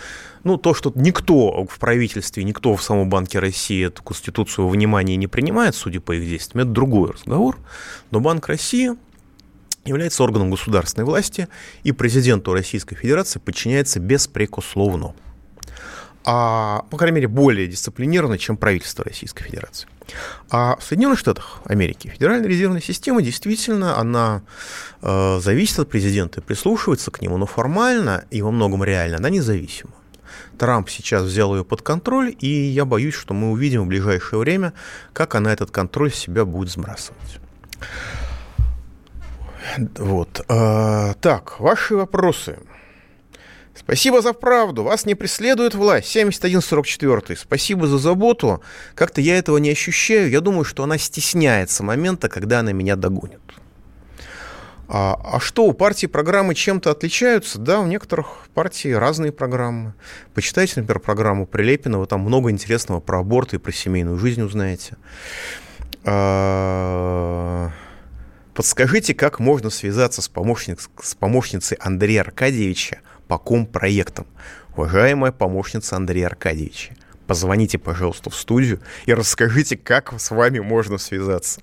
Ну, 0.44 0.56
то, 0.56 0.72
что 0.72 0.90
никто 0.94 1.66
в 1.66 1.78
правительстве, 1.78 2.42
никто 2.42 2.74
в 2.74 2.82
самом 2.82 3.10
Банке 3.10 3.38
России 3.38 3.86
эту 3.86 4.02
Конституцию 4.02 4.64
во 4.64 4.70
внимание 4.70 5.18
не 5.18 5.26
принимает, 5.26 5.74
судя 5.74 6.00
по 6.00 6.12
их 6.12 6.26
действиям, 6.26 6.62
это 6.62 6.72
другой 6.72 7.10
разговор. 7.10 7.58
Но 8.10 8.20
Банк 8.20 8.48
России 8.48 8.92
является 9.84 10.24
органом 10.24 10.50
государственной 10.50 11.04
власти, 11.04 11.46
и 11.82 11.92
президенту 11.92 12.54
Российской 12.54 12.96
Федерации 12.96 13.40
подчиняется 13.40 14.00
беспрекословно. 14.00 15.12
А, 16.24 16.84
по 16.90 16.98
крайней 16.98 17.16
мере, 17.16 17.28
более 17.28 17.66
дисциплинированно, 17.66 18.38
чем 18.38 18.56
правительство 18.56 19.04
Российской 19.04 19.44
Федерации. 19.44 19.88
А 20.50 20.76
в 20.76 20.82
Соединенных 20.82 21.18
Штатах 21.18 21.60
Америки 21.64 22.08
Федеральная 22.08 22.48
резервная 22.48 22.80
система 22.80 23.22
действительно, 23.22 23.98
она 23.98 24.42
э, 25.02 25.38
зависит 25.40 25.78
от 25.78 25.88
президента 25.88 26.40
и 26.40 26.42
прислушивается 26.42 27.10
к 27.10 27.22
нему, 27.22 27.36
но 27.36 27.46
формально 27.46 28.24
и 28.30 28.42
во 28.42 28.50
многом 28.50 28.84
реально 28.84 29.18
она 29.18 29.30
независима. 29.30 29.92
Трамп 30.58 30.90
сейчас 30.90 31.22
взял 31.22 31.56
ее 31.56 31.64
под 31.64 31.80
контроль, 31.80 32.36
и 32.38 32.46
я 32.46 32.84
боюсь, 32.84 33.14
что 33.14 33.32
мы 33.32 33.50
увидим 33.50 33.84
в 33.84 33.86
ближайшее 33.86 34.40
время, 34.40 34.74
как 35.12 35.34
она 35.34 35.52
этот 35.52 35.70
контроль 35.70 36.12
с 36.12 36.16
себя 36.16 36.44
будет 36.44 36.70
сбрасывать. 36.70 37.40
Вот. 39.96 40.44
А, 40.48 41.14
так, 41.14 41.60
ваши 41.60 41.96
вопросы. 41.96 42.58
Спасибо 43.80 44.22
за 44.22 44.32
правду. 44.32 44.82
Вас 44.84 45.06
не 45.06 45.14
преследует 45.14 45.74
власть. 45.74 46.08
7144. 46.08 47.36
Спасибо 47.36 47.86
за 47.86 47.98
заботу. 47.98 48.62
Как-то 48.94 49.20
я 49.20 49.36
этого 49.38 49.58
не 49.58 49.70
ощущаю. 49.70 50.30
Я 50.30 50.40
думаю, 50.40 50.64
что 50.64 50.84
она 50.84 50.98
стесняется 50.98 51.82
момента, 51.82 52.28
когда 52.28 52.60
она 52.60 52.72
меня 52.72 52.96
догонит. 52.96 53.40
А, 54.92 55.18
а 55.22 55.40
что, 55.40 55.66
у 55.66 55.72
партии 55.72 56.06
программы 56.06 56.54
чем-то 56.54 56.90
отличаются? 56.90 57.60
Да, 57.60 57.80
у 57.80 57.86
некоторых 57.86 58.48
партий 58.54 58.92
разные 58.92 59.30
программы. 59.30 59.94
Почитайте, 60.34 60.80
например, 60.80 60.98
программу 60.98 61.46
Прилепина, 61.46 62.00
вы 62.00 62.06
там 62.06 62.20
много 62.20 62.50
интересного 62.50 62.98
про 62.98 63.20
аборты 63.20 63.56
и 63.56 63.58
про 63.60 63.70
семейную 63.70 64.18
жизнь 64.18 64.42
узнаете. 64.42 64.96
А, 66.04 67.70
подскажите, 68.52 69.14
как 69.14 69.38
можно 69.38 69.70
связаться 69.70 70.22
с, 70.22 70.28
помощник, 70.28 70.80
с 71.00 71.14
помощницей 71.14 71.76
Андрея 71.80 72.22
Аркадьевича 72.22 73.00
по 73.30 73.38
ком 73.38 73.64
проектам. 73.64 74.26
Уважаемая 74.76 75.30
помощница 75.30 75.94
Андрея 75.94 76.26
Аркадьевича, 76.26 76.96
позвоните, 77.28 77.78
пожалуйста, 77.78 78.28
в 78.28 78.34
студию 78.34 78.80
и 79.06 79.14
расскажите, 79.14 79.76
как 79.76 80.12
с 80.18 80.32
вами 80.32 80.58
можно 80.58 80.98
связаться. 80.98 81.60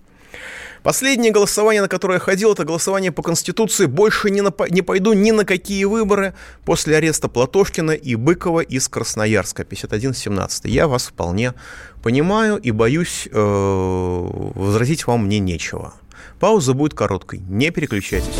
Последнее 0.82 1.34
голосование, 1.34 1.82
на 1.82 1.90
которое 1.90 2.14
я 2.14 2.20
ходил, 2.20 2.54
это 2.54 2.64
голосование 2.64 3.12
по 3.12 3.22
Конституции. 3.22 3.86
Больше 3.86 4.30
не, 4.30 4.40
на, 4.40 4.54
не 4.70 4.82
пойду 4.82 5.12
ни 5.12 5.32
на 5.32 5.44
какие 5.44 5.84
выборы 5.84 6.34
после 6.64 6.96
ареста 6.96 7.28
Платошкина 7.28 7.92
и 7.92 8.16
Быкова 8.16 8.62
из 8.62 8.88
Красноярска 8.88 9.64
51-17. 9.64 10.70
Я 10.70 10.88
вас 10.88 11.08
вполне 11.08 11.54
понимаю 12.02 12.56
и 12.56 12.72
боюсь, 12.72 13.28
э, 13.30 13.34
возразить 13.36 15.06
вам 15.06 15.26
мне 15.26 15.40
нечего. 15.40 15.96
Пауза 16.40 16.74
будет 16.74 16.94
короткой. 16.94 17.40
Не 17.40 17.72
переключайтесь. 17.72 18.40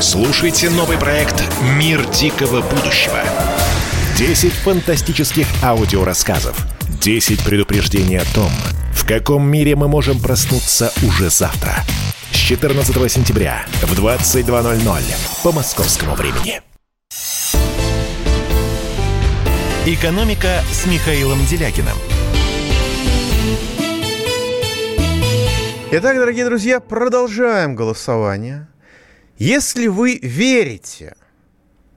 Слушайте 0.00 0.70
новый 0.70 0.96
проект 0.96 1.44
«Мир 1.76 2.08
дикого 2.08 2.62
будущего». 2.62 3.18
10 4.16 4.50
фантастических 4.50 5.46
аудиорассказов. 5.62 6.56
10 7.02 7.44
предупреждений 7.44 8.16
о 8.16 8.24
том, 8.34 8.50
в 8.94 9.06
каком 9.06 9.46
мире 9.46 9.76
мы 9.76 9.88
можем 9.88 10.18
проснуться 10.18 10.90
уже 11.06 11.28
завтра. 11.28 11.84
С 12.30 12.36
14 12.36 13.12
сентября 13.12 13.66
в 13.82 13.92
22.00 13.92 15.02
по 15.42 15.52
московскому 15.52 16.14
времени. 16.14 16.62
«Экономика» 19.84 20.62
с 20.72 20.86
Михаилом 20.86 21.44
Делякиным. 21.44 21.98
Итак, 25.92 26.16
дорогие 26.16 26.46
друзья, 26.46 26.80
продолжаем 26.80 27.74
голосование. 27.74 28.69
Если 29.40 29.86
вы 29.86 30.18
верите 30.18 31.16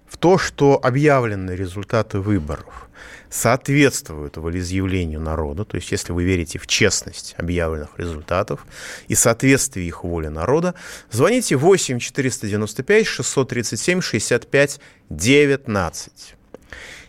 в 0.07 0.15
то, 0.15 0.37
что 0.37 0.79
объявлены 0.81 1.51
результаты 1.51 2.19
выборов 2.19 2.87
соответствуют 3.29 4.37
волеизъявлению 4.37 5.19
народа, 5.19 5.65
то 5.65 5.75
есть 5.75 5.91
если 5.91 6.13
вы 6.13 6.23
верите 6.23 6.57
в 6.57 6.67
честность 6.67 7.35
объявленных 7.37 7.99
результатов 7.99 8.65
и 9.09 9.15
соответствие 9.15 9.85
их 9.85 10.05
воле 10.05 10.29
народа, 10.29 10.73
звоните 11.11 11.57
8 11.57 11.99
495 11.99 13.05
637 13.05 13.99
65 13.99 14.79
19. 15.09 16.35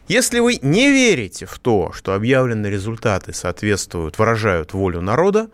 Если 0.09 0.41
вы 0.41 0.59
не 0.61 0.91
верите 0.91 1.47
в 1.47 1.61
то, 1.61 1.93
что 1.93 2.13
объявленные 2.13 2.73
результаты 2.73 3.33
соответствуют, 3.33 4.19
выражают 4.19 4.73
волю 4.73 5.01
народа, 5.01 5.49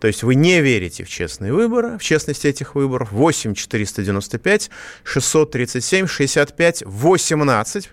то 0.00 0.06
есть 0.06 0.22
вы 0.22 0.34
не 0.34 0.60
верите 0.60 1.04
в 1.04 1.08
честные 1.08 1.52
выборы, 1.52 1.98
в 1.98 2.02
честность 2.02 2.44
этих 2.44 2.74
выборов, 2.74 3.12
8 3.12 3.54
495 3.54 4.70
637 5.04 6.06
65 6.06 6.82
18 6.86 7.90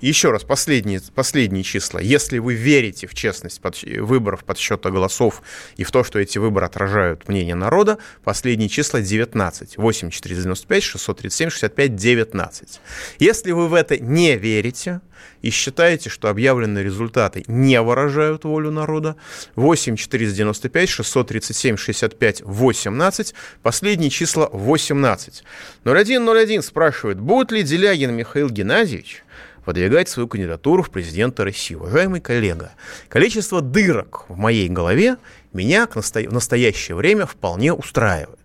еще 0.00 0.30
раз, 0.30 0.42
последние, 0.42 1.00
последние 1.14 1.62
числа. 1.62 2.00
Если 2.00 2.38
вы 2.38 2.54
верите 2.54 3.06
в 3.06 3.14
честность 3.14 3.60
под, 3.60 3.80
выборов, 3.82 4.44
подсчета 4.44 4.90
голосов 4.90 5.42
и 5.76 5.84
в 5.84 5.90
то, 5.90 6.04
что 6.04 6.18
эти 6.18 6.38
выборы 6.38 6.66
отражают 6.66 7.28
мнение 7.28 7.54
народа, 7.54 7.98
последние 8.24 8.68
числа 8.68 9.00
19. 9.00 9.76
8 9.76 10.10
495 10.10 10.82
637 10.82 11.50
65 11.50 11.96
19. 11.96 12.80
Если 13.18 13.52
вы 13.52 13.68
в 13.68 13.74
это 13.74 13.98
не 13.98 14.36
верите 14.36 15.00
и 15.42 15.50
считаете, 15.50 16.10
что 16.10 16.28
объявленные 16.28 16.84
результаты 16.84 17.44
не 17.46 17.80
выражают 17.80 18.44
волю 18.44 18.70
народа, 18.70 19.16
8 19.56 19.96
495 19.96 20.88
637 20.88 21.76
65 21.76 22.42
18. 22.44 23.34
Последние 23.62 24.10
числа 24.10 24.48
18. 24.52 25.44
0101 25.84 26.62
спрашивает, 26.62 27.20
будет 27.20 27.52
ли 27.52 27.62
Делягин 27.62 28.14
Михаил 28.14 28.48
Геннадьевич 28.48 29.24
выдвигать 29.66 30.08
свою 30.08 30.28
кандидатуру 30.28 30.82
в 30.82 30.90
президента 30.90 31.44
России. 31.44 31.74
Уважаемый 31.74 32.20
коллега, 32.20 32.72
количество 33.08 33.60
дырок 33.60 34.26
в 34.28 34.36
моей 34.36 34.68
голове 34.68 35.16
меня 35.52 35.86
в 35.86 36.32
настоящее 36.32 36.96
время 36.96 37.26
вполне 37.26 37.72
устраивает. 37.72 38.38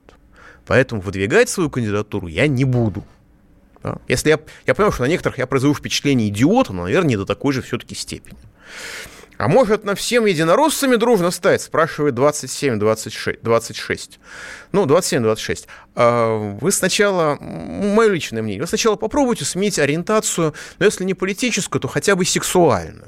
Поэтому 0.66 1.02
выдвигать 1.02 1.50
свою 1.50 1.70
кандидатуру 1.70 2.28
я 2.28 2.48
не 2.48 2.64
буду. 2.64 3.04
Да? 3.84 3.98
Если 4.08 4.30
я, 4.30 4.40
я 4.68 4.76
понимаю, 4.76 4.92
что 4.92 5.04
на 5.04 5.08
некоторых 5.08 5.38
я 5.38 5.48
произвожу 5.48 5.76
впечатление 5.76 6.30
идиота, 6.30 6.74
но, 6.74 6.84
наверное, 6.84 7.10
не 7.10 7.18
до 7.18 7.26
такой 7.26 7.54
же 7.54 7.62
все-таки 7.62 7.96
степени. 7.96 8.40
А 9.38 9.48
может, 9.48 9.86
на 9.86 9.96
всем 9.96 10.26
единороссами 10.26 10.98
дружно 10.98 11.32
стать? 11.32 11.62
Спрашивает 11.62 12.14
27-26. 12.14 13.40
26. 13.42 14.20
Ну, 14.74 14.86
27-26. 14.86 15.66
А 15.96 16.58
вы 16.60 16.72
сначала, 16.74 17.38
мое 17.40 18.10
личное 18.10 18.42
мнение, 18.42 18.62
вы 18.62 18.68
сначала 18.68 18.98
попробуйте 18.98 19.46
сменить 19.46 19.80
ориентацию, 19.80 20.54
но 20.78 20.86
если 20.86 21.06
не 21.06 21.14
политическую, 21.14 21.82
то 21.82 21.88
хотя 21.88 22.18
бы 22.18 22.26
сексуальную. 22.26 23.08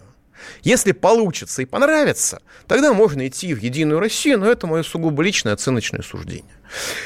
Если 0.64 0.92
получится 0.92 1.62
и 1.62 1.66
понравится, 1.66 2.42
тогда 2.68 2.94
можно 2.94 3.28
идти 3.28 3.54
в 3.54 3.60
Единую 3.60 4.00
Россию, 4.00 4.40
но 4.40 4.50
это 4.50 4.68
мое 4.68 4.84
сугубо 4.84 5.24
личное 5.24 5.54
оценочное 5.54 6.02
суждение. 6.02 6.56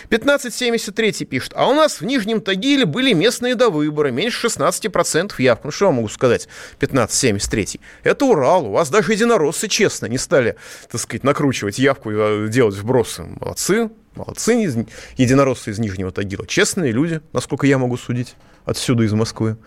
1573 0.05 1.25
пишет, 1.25 1.53
а 1.55 1.67
у 1.67 1.73
нас 1.73 2.01
в 2.01 2.05
Нижнем 2.05 2.41
Тагиле 2.41 2.85
были 2.85 3.13
местные 3.13 3.55
довыборы, 3.55 4.11
меньше 4.11 4.47
16% 4.47 5.33
явка. 5.39 5.67
Ну, 5.67 5.71
что 5.71 5.85
я 5.85 5.91
могу 5.91 6.07
сказать, 6.07 6.47
1573? 6.77 7.79
Это 8.03 8.25
Урал, 8.25 8.67
у 8.67 8.71
вас 8.71 8.89
даже 8.89 9.13
единороссы 9.13 9.67
честно 9.67 10.05
не 10.05 10.17
стали, 10.17 10.55
так 10.91 11.01
сказать, 11.01 11.23
накручивать 11.23 11.79
явку 11.79 12.11
и 12.11 12.15
э, 12.15 12.47
делать 12.49 12.75
вбросы. 12.75 13.23
Молодцы, 13.23 13.89
молодцы 14.15 14.85
единороссы 15.17 15.71
из 15.71 15.79
Нижнего 15.79 16.11
Тагила. 16.11 16.45
Честные 16.45 16.91
люди, 16.91 17.21
насколько 17.33 17.67
я 17.67 17.77
могу 17.77 17.97
судить, 17.97 18.35
отсюда 18.65 19.03
из 19.03 19.13
Москвы. 19.13 19.57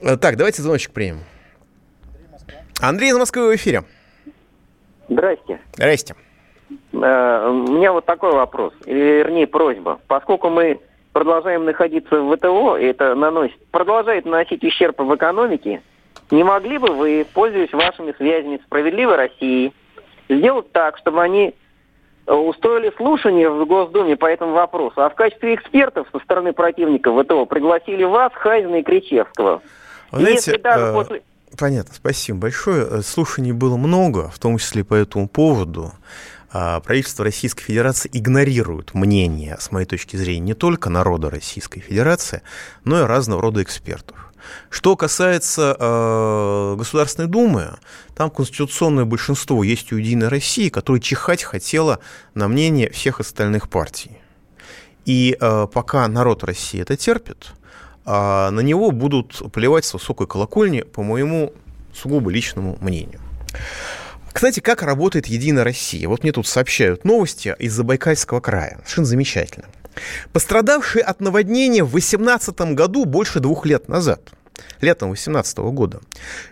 Э, 0.00 0.16
так, 0.16 0.36
давайте 0.36 0.62
звоночек 0.62 0.92
примем. 0.92 1.24
Андрей 2.82 3.10
из 3.10 3.16
Москвы 3.16 3.52
в 3.52 3.54
эфире. 3.54 3.84
Здрасте. 5.08 5.60
Здрасте. 5.74 6.16
Э, 6.92 7.48
у 7.48 7.72
меня 7.72 7.92
вот 7.92 8.04
такой 8.04 8.32
вопрос, 8.32 8.72
или 8.86 8.98
вернее 8.98 9.46
просьба. 9.46 10.00
Поскольку 10.08 10.50
мы 10.50 10.80
продолжаем 11.12 11.64
находиться 11.64 12.20
в 12.20 12.36
ВТО, 12.36 12.76
и 12.76 12.86
это 12.86 13.14
наносит, 13.14 13.56
продолжает 13.70 14.24
наносить 14.24 14.64
ущерб 14.64 14.98
в 14.98 15.14
экономике, 15.14 15.80
не 16.32 16.42
могли 16.42 16.78
бы 16.78 16.88
вы, 16.88 17.24
пользуясь 17.32 17.72
вашими 17.72 18.12
связями 18.16 18.60
«Справедливой 18.66 19.14
Россией», 19.14 19.72
сделать 20.28 20.72
так, 20.72 20.98
чтобы 20.98 21.22
они 21.22 21.54
устроили 22.26 22.92
слушание 22.96 23.48
в 23.48 23.64
Госдуме 23.64 24.16
по 24.16 24.26
этому 24.26 24.54
вопросу, 24.54 25.02
а 25.02 25.08
в 25.08 25.14
качестве 25.14 25.54
экспертов 25.54 26.08
со 26.10 26.18
стороны 26.18 26.52
противника 26.52 27.12
ВТО 27.12 27.46
пригласили 27.46 28.02
вас, 28.02 28.32
Хайзена 28.34 28.76
и 28.76 28.82
Кричевского. 28.82 29.62
Вы 30.10 30.20
знаете, 30.20 30.36
если 30.36 30.56
даже 30.56 30.84
э... 30.86 30.92
после... 30.92 31.22
Понятно, 31.56 31.94
спасибо 31.94 32.38
большое. 32.38 32.86
Э, 32.88 33.02
слушаний 33.02 33.52
было 33.52 33.76
много, 33.76 34.30
в 34.30 34.38
том 34.38 34.58
числе 34.58 34.84
по 34.84 34.94
этому 34.94 35.28
поводу. 35.28 35.92
А, 36.54 36.80
правительство 36.80 37.24
Российской 37.24 37.64
Федерации 37.64 38.10
игнорирует 38.12 38.92
мнение, 38.92 39.56
с 39.58 39.70
моей 39.70 39.86
точки 39.86 40.16
зрения, 40.16 40.40
не 40.40 40.54
только 40.54 40.90
народа 40.90 41.30
Российской 41.30 41.80
Федерации, 41.80 42.42
но 42.84 43.00
и 43.00 43.04
разного 43.04 43.40
рода 43.40 43.62
экспертов. 43.62 44.32
Что 44.68 44.96
касается 44.96 45.76
э, 45.78 46.74
Государственной 46.76 47.28
Думы, 47.28 47.78
там 48.14 48.28
конституционное 48.28 49.04
большинство 49.04 49.62
есть 49.62 49.92
у 49.92 49.96
Единой 49.96 50.28
России, 50.28 50.68
которое 50.68 51.00
чихать 51.00 51.42
хотело 51.42 52.00
на 52.34 52.48
мнение 52.48 52.90
всех 52.90 53.20
остальных 53.20 53.70
партий. 53.70 54.18
И 55.04 55.36
э, 55.40 55.66
пока 55.72 56.06
народ 56.08 56.44
России 56.44 56.80
это 56.80 56.96
терпит, 56.96 57.52
э, 58.04 58.50
на 58.50 58.60
него 58.60 58.90
будут 58.90 59.52
плевать 59.52 59.84
с 59.84 59.94
высокой 59.94 60.26
колокольни, 60.26 60.82
по 60.82 61.02
моему 61.02 61.52
сугубо 61.92 62.30
личному 62.30 62.78
мнению. 62.80 63.20
Кстати, 64.32 64.60
как 64.60 64.82
работает 64.82 65.26
Единая 65.26 65.64
Россия? 65.64 66.08
Вот 66.08 66.22
мне 66.22 66.32
тут 66.32 66.46
сообщают 66.46 67.04
новости 67.04 67.54
из 67.58 67.74
Забайкальского 67.74 68.40
края. 68.40 68.78
Совершенно 68.78 69.06
замечательно. 69.06 69.66
Пострадавшие 70.32 71.02
от 71.02 71.20
наводнения 71.20 71.84
в 71.84 71.90
2018 71.90 72.74
году 72.74 73.04
больше 73.04 73.40
двух 73.40 73.66
лет 73.66 73.88
назад, 73.88 74.30
летом 74.80 75.10
2018 75.10 75.58
года, 75.58 76.00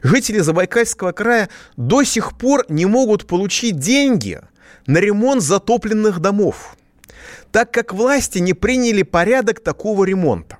жители 0.03 0.41
Забайкальского 0.41 1.13
края 1.13 1.49
до 1.77 2.05
сих 2.05 2.37
пор 2.37 2.67
не 2.69 2.85
могут 2.85 3.27
получить 3.27 3.79
деньги 3.79 4.41
на 4.87 4.99
ремонт 4.99 5.43
затопленных 5.43 6.21
домов, 6.21 6.77
так 7.51 7.71
как 7.71 7.95
власти 7.95 8.39
не 8.39 8.53
приняли 8.53 9.03
порядок 9.03 9.61
такого 9.61 10.05
ремонта. 10.05 10.59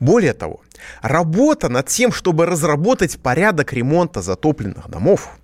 Более 0.00 0.32
того, 0.32 0.60
работа 1.02 1.68
над 1.68 1.86
тем, 1.88 2.12
чтобы 2.12 2.46
разработать 2.46 3.18
порядок 3.18 3.72
ремонта 3.72 4.22
затопленных 4.22 4.88
домов– 4.88 5.30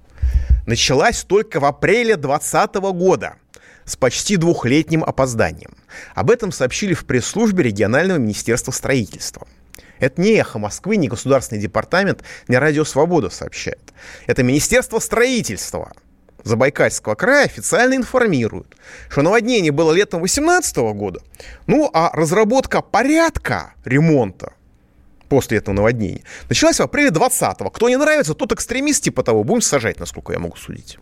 началась 0.66 1.24
только 1.24 1.60
в 1.60 1.64
апреле 1.64 2.16
2020 2.16 2.74
года 2.94 3.34
с 3.84 3.96
почти 3.96 4.36
двухлетним 4.36 5.02
опозданием. 5.02 5.76
Об 6.14 6.30
этом 6.30 6.52
сообщили 6.52 6.94
в 6.94 7.04
пресс-службе 7.06 7.64
регионального 7.64 8.18
министерства 8.18 8.70
строительства. 8.70 9.48
Это 9.98 10.20
не 10.20 10.30
эхо 10.32 10.58
Москвы, 10.58 10.96
не 10.96 11.08
Государственный 11.08 11.60
департамент, 11.60 12.22
не 12.48 12.56
Радио 12.56 12.84
Свобода 12.84 13.30
сообщает. 13.30 13.92
Это 14.26 14.42
Министерство 14.42 14.98
строительства 14.98 15.92
Забайкальского 16.44 17.14
края 17.14 17.44
официально 17.44 17.94
информирует, 17.94 18.76
что 19.08 19.22
наводнение 19.22 19.72
было 19.72 19.92
летом 19.92 20.20
2018 20.20 20.76
года, 20.94 21.20
ну 21.66 21.90
а 21.92 22.10
разработка 22.12 22.80
порядка 22.82 23.74
ремонта 23.84 24.52
после 25.28 25.58
этого 25.58 25.74
наводнения, 25.74 26.22
началась 26.48 26.78
в 26.78 26.82
апреле 26.82 27.10
20-го. 27.10 27.70
Кто 27.70 27.88
не 27.88 27.96
нравится, 27.96 28.34
тот 28.34 28.52
экстремист 28.52 29.04
типа 29.04 29.22
того, 29.22 29.44
будем 29.44 29.62
сажать, 29.62 30.00
насколько 30.00 30.32
я 30.32 30.38
могу 30.38 30.56
судить. 30.56 30.98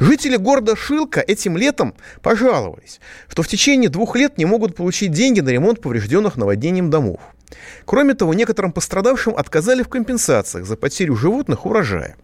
Жители 0.00 0.36
города 0.36 0.74
Шилка 0.76 1.20
этим 1.20 1.56
летом 1.56 1.94
пожаловались, 2.22 3.00
что 3.28 3.42
в 3.42 3.48
течение 3.48 3.88
двух 3.88 4.16
лет 4.16 4.36
не 4.36 4.44
могут 4.44 4.74
получить 4.74 5.12
деньги 5.12 5.40
на 5.40 5.50
ремонт 5.50 5.80
поврежденных 5.80 6.36
наводнением 6.36 6.90
домов. 6.90 7.20
Кроме 7.84 8.14
того, 8.14 8.34
некоторым 8.34 8.72
пострадавшим 8.72 9.36
отказали 9.36 9.82
в 9.82 9.88
компенсациях 9.88 10.66
за 10.66 10.76
потерю 10.76 11.16
животных 11.16 11.66
урожая. 11.66 12.16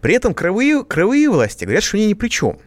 При 0.00 0.14
этом 0.14 0.34
краевые, 0.34 0.84
краевые 0.84 1.30
власти 1.30 1.64
говорят, 1.64 1.84
что 1.84 1.96
они 1.96 2.06
ни 2.06 2.14
при 2.14 2.28
чем. 2.28 2.58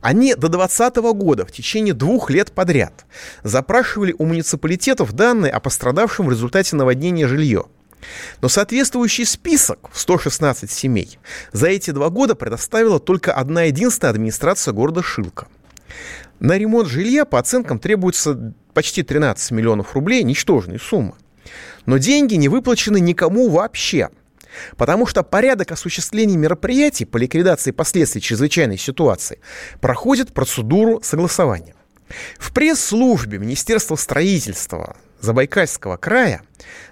Они 0.00 0.34
до 0.34 0.48
2020 0.48 0.96
года 1.14 1.46
в 1.46 1.52
течение 1.52 1.94
двух 1.94 2.30
лет 2.30 2.52
подряд 2.52 3.04
запрашивали 3.42 4.14
у 4.18 4.24
муниципалитетов 4.24 5.12
данные 5.12 5.52
о 5.52 5.60
пострадавшем 5.60 6.26
в 6.26 6.30
результате 6.30 6.76
наводнения 6.76 7.26
жилье. 7.26 7.66
Но 8.40 8.48
соответствующий 8.48 9.26
список 9.26 9.90
в 9.92 9.98
116 9.98 10.70
семей 10.70 11.18
за 11.52 11.68
эти 11.68 11.90
два 11.90 12.10
года 12.10 12.34
предоставила 12.34 13.00
только 13.00 13.32
одна 13.32 13.64
единственная 13.64 14.12
администрация 14.12 14.72
города 14.72 15.02
Шилка. 15.02 15.48
На 16.38 16.56
ремонт 16.56 16.88
жилья 16.88 17.24
по 17.24 17.38
оценкам 17.38 17.80
требуется 17.80 18.54
почти 18.72 19.02
13 19.02 19.50
миллионов 19.50 19.94
рублей, 19.94 20.22
ничтожная 20.22 20.78
сумма. 20.78 21.16
Но 21.86 21.98
деньги 21.98 22.34
не 22.34 22.48
выплачены 22.48 23.00
никому 23.00 23.48
вообще– 23.48 24.10
Потому 24.76 25.06
что 25.06 25.22
порядок 25.22 25.72
осуществления 25.72 26.36
мероприятий 26.36 27.04
по 27.04 27.16
ликвидации 27.16 27.70
последствий 27.70 28.20
чрезвычайной 28.20 28.78
ситуации 28.78 29.40
проходит 29.80 30.32
процедуру 30.32 31.00
согласования. 31.02 31.74
В 32.38 32.52
пресс-службе 32.52 33.38
Министерства 33.38 33.96
строительства 33.96 34.96
Забайкальского 35.20 35.96
края 35.96 36.42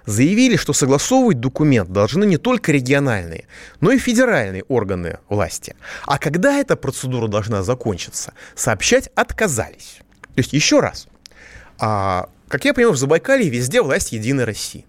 заявили, 0.05 0.57
что 0.57 0.73
согласовывать 0.73 1.39
документ 1.39 1.91
должны 1.91 2.25
не 2.25 2.37
только 2.37 2.71
региональные, 2.71 3.47
но 3.79 3.91
и 3.91 3.97
федеральные 3.97 4.63
органы 4.63 5.19
власти. 5.29 5.75
А 6.05 6.17
когда 6.19 6.57
эта 6.57 6.75
процедура 6.75 7.27
должна 7.27 7.63
закончиться, 7.63 8.33
сообщать 8.55 9.09
отказались. 9.15 9.99
То 10.21 10.39
есть, 10.41 10.53
еще 10.53 10.81
раз, 10.81 11.07
а, 11.79 12.29
как 12.47 12.65
я 12.65 12.73
понимаю, 12.73 12.93
в 12.93 12.97
Забайкалье 12.97 13.49
везде 13.49 13.81
власть 13.81 14.11
Единой 14.11 14.43
России. 14.43 14.85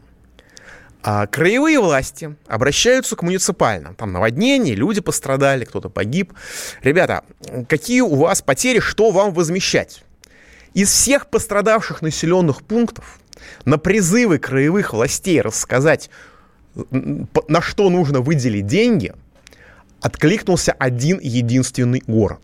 А 1.02 1.26
краевые 1.26 1.80
власти 1.80 2.36
обращаются 2.46 3.14
к 3.14 3.22
муниципальным. 3.22 3.94
Там 3.94 4.12
наводнение, 4.12 4.74
люди 4.74 5.00
пострадали, 5.00 5.64
кто-то 5.64 5.88
погиб. 5.88 6.32
Ребята, 6.82 7.22
какие 7.68 8.00
у 8.00 8.16
вас 8.16 8.42
потери, 8.42 8.80
что 8.80 9.10
вам 9.10 9.32
возмещать? 9.32 10.02
Из 10.74 10.90
всех 10.90 11.28
пострадавших 11.28 12.02
населенных 12.02 12.62
пунктов 12.62 13.20
на 13.64 13.78
призывы 13.78 14.38
краевых 14.38 14.92
властей 14.92 15.40
рассказать, 15.40 16.10
на 16.90 17.62
что 17.62 17.90
нужно 17.90 18.20
выделить 18.20 18.66
деньги, 18.66 19.14
откликнулся 20.00 20.72
один 20.72 21.18
единственный 21.20 22.02
город. 22.06 22.40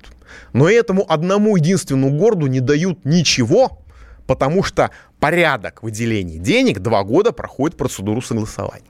Но 0.53 0.69
этому 0.69 1.05
одному 1.11 1.57
единственному 1.57 2.17
городу 2.17 2.47
не 2.47 2.61
дают 2.61 3.05
ничего, 3.05 3.81
потому 4.27 4.63
что 4.63 4.91
порядок 5.25 5.83
выделения 5.83 6.37
денег 6.37 6.81
два 6.81 7.03
года 7.03 7.33
проходит 7.33 7.79
процедуру 7.79 8.21
согласования. 8.21 8.85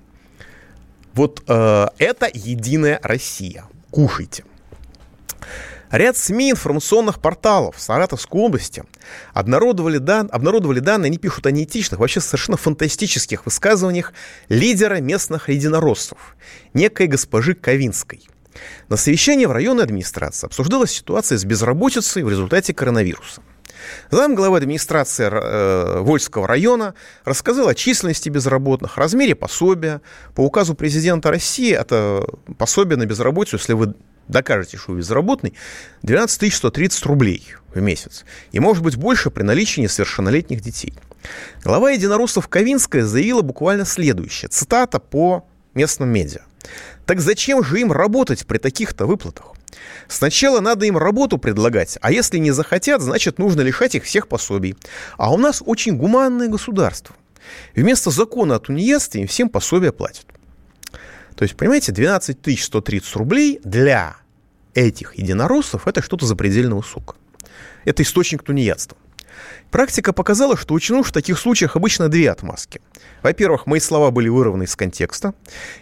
Вот 1.12 1.44
э, 1.46 1.86
это 1.98 2.28
единая 2.34 2.98
Россия. 3.04 3.66
Кушайте. 3.92 4.44
Ряд 5.92 6.16
СМИ 6.16 6.50
информационных 6.50 7.20
порталов 7.20 7.76
Саратовской 7.78 8.40
области 8.40 8.82
обнародовали, 9.32 9.98
дан, 9.98 10.28
обнародовали 10.32 10.80
данные, 10.80 11.06
они 11.10 11.18
пишут 11.18 11.46
о 11.46 11.52
неэтичных, 11.52 12.00
вообще 12.00 12.20
совершенно 12.20 12.56
фантастических 12.56 13.44
высказываниях 13.44 14.12
лидера 14.48 14.96
местных 14.96 15.50
единороссов, 15.50 16.34
некой 16.72 17.06
госпожи 17.06 17.54
Ковинской. 17.54 18.28
На 18.88 18.96
совещании 18.96 19.46
в 19.46 19.52
районной 19.52 19.84
администрации 19.84 20.46
обсуждалась 20.46 20.90
ситуация 20.90 21.38
с 21.38 21.44
безработицей 21.44 22.24
в 22.24 22.28
результате 22.28 22.74
коронавируса. 22.74 23.40
Зам 24.10 24.34
главы 24.34 24.58
администрации 24.58 25.28
э, 25.30 26.00
Вольского 26.00 26.46
района 26.46 26.94
рассказал 27.24 27.68
о 27.68 27.74
численности 27.74 28.28
безработных, 28.28 28.96
размере 28.96 29.34
пособия. 29.34 30.00
По 30.34 30.42
указу 30.42 30.74
президента 30.74 31.30
России 31.30 31.72
это 31.72 32.26
пособие 32.58 32.96
на 32.96 33.06
безработицу, 33.06 33.56
если 33.56 33.72
вы 33.72 33.94
докажете, 34.28 34.76
что 34.76 34.92
вы 34.92 34.98
безработный, 34.98 35.54
12 36.02 36.52
130 36.52 37.06
рублей 37.06 37.54
в 37.74 37.80
месяц. 37.80 38.24
И 38.52 38.60
может 38.60 38.82
быть 38.82 38.96
больше 38.96 39.30
при 39.30 39.42
наличии 39.42 39.80
несовершеннолетних 39.80 40.60
детей. 40.60 40.94
Глава 41.64 41.90
единороссов 41.90 42.48
Ковинская 42.48 43.04
заявила 43.04 43.42
буквально 43.42 43.84
следующее. 43.84 44.48
Цитата 44.48 44.98
по 44.98 45.46
местным 45.74 46.08
медиа. 46.08 46.42
Так 47.06 47.20
зачем 47.20 47.62
же 47.62 47.80
им 47.80 47.92
работать 47.92 48.46
при 48.46 48.58
таких-то 48.58 49.06
выплатах? 49.06 49.53
Сначала 50.08 50.60
надо 50.60 50.86
им 50.86 50.96
работу 50.96 51.38
предлагать, 51.38 51.98
а 52.00 52.12
если 52.12 52.38
не 52.38 52.50
захотят, 52.50 53.00
значит 53.00 53.38
нужно 53.38 53.62
лишать 53.62 53.94
их 53.94 54.04
всех 54.04 54.28
пособий. 54.28 54.76
А 55.16 55.32
у 55.32 55.36
нас 55.36 55.62
очень 55.64 55.96
гуманное 55.96 56.48
государство. 56.48 57.14
Вместо 57.74 58.10
закона 58.10 58.56
о 58.56 58.58
тунеядстве 58.58 59.22
им 59.22 59.26
всем 59.26 59.48
пособия 59.48 59.92
платят. 59.92 60.26
То 61.36 61.42
есть, 61.42 61.56
понимаете, 61.56 61.92
12 61.92 62.60
130 62.60 63.16
рублей 63.16 63.60
для 63.64 64.16
этих 64.74 65.16
единороссов 65.16 65.86
это 65.86 66.02
что-то 66.02 66.26
запредельно 66.26 66.76
высоко. 66.76 67.16
Это 67.84 68.02
источник 68.02 68.42
тунеядства. 68.42 68.96
Практика 69.70 70.12
показала, 70.12 70.56
что 70.56 70.74
у 70.74 70.80
чинуш 70.80 71.08
в 71.08 71.12
таких 71.12 71.38
случаях 71.38 71.76
обычно 71.76 72.08
две 72.08 72.30
отмазки. 72.30 72.80
Во-первых, 73.22 73.66
мои 73.66 73.80
слова 73.80 74.10
были 74.10 74.28
вырваны 74.28 74.64
из 74.64 74.76
контекста. 74.76 75.34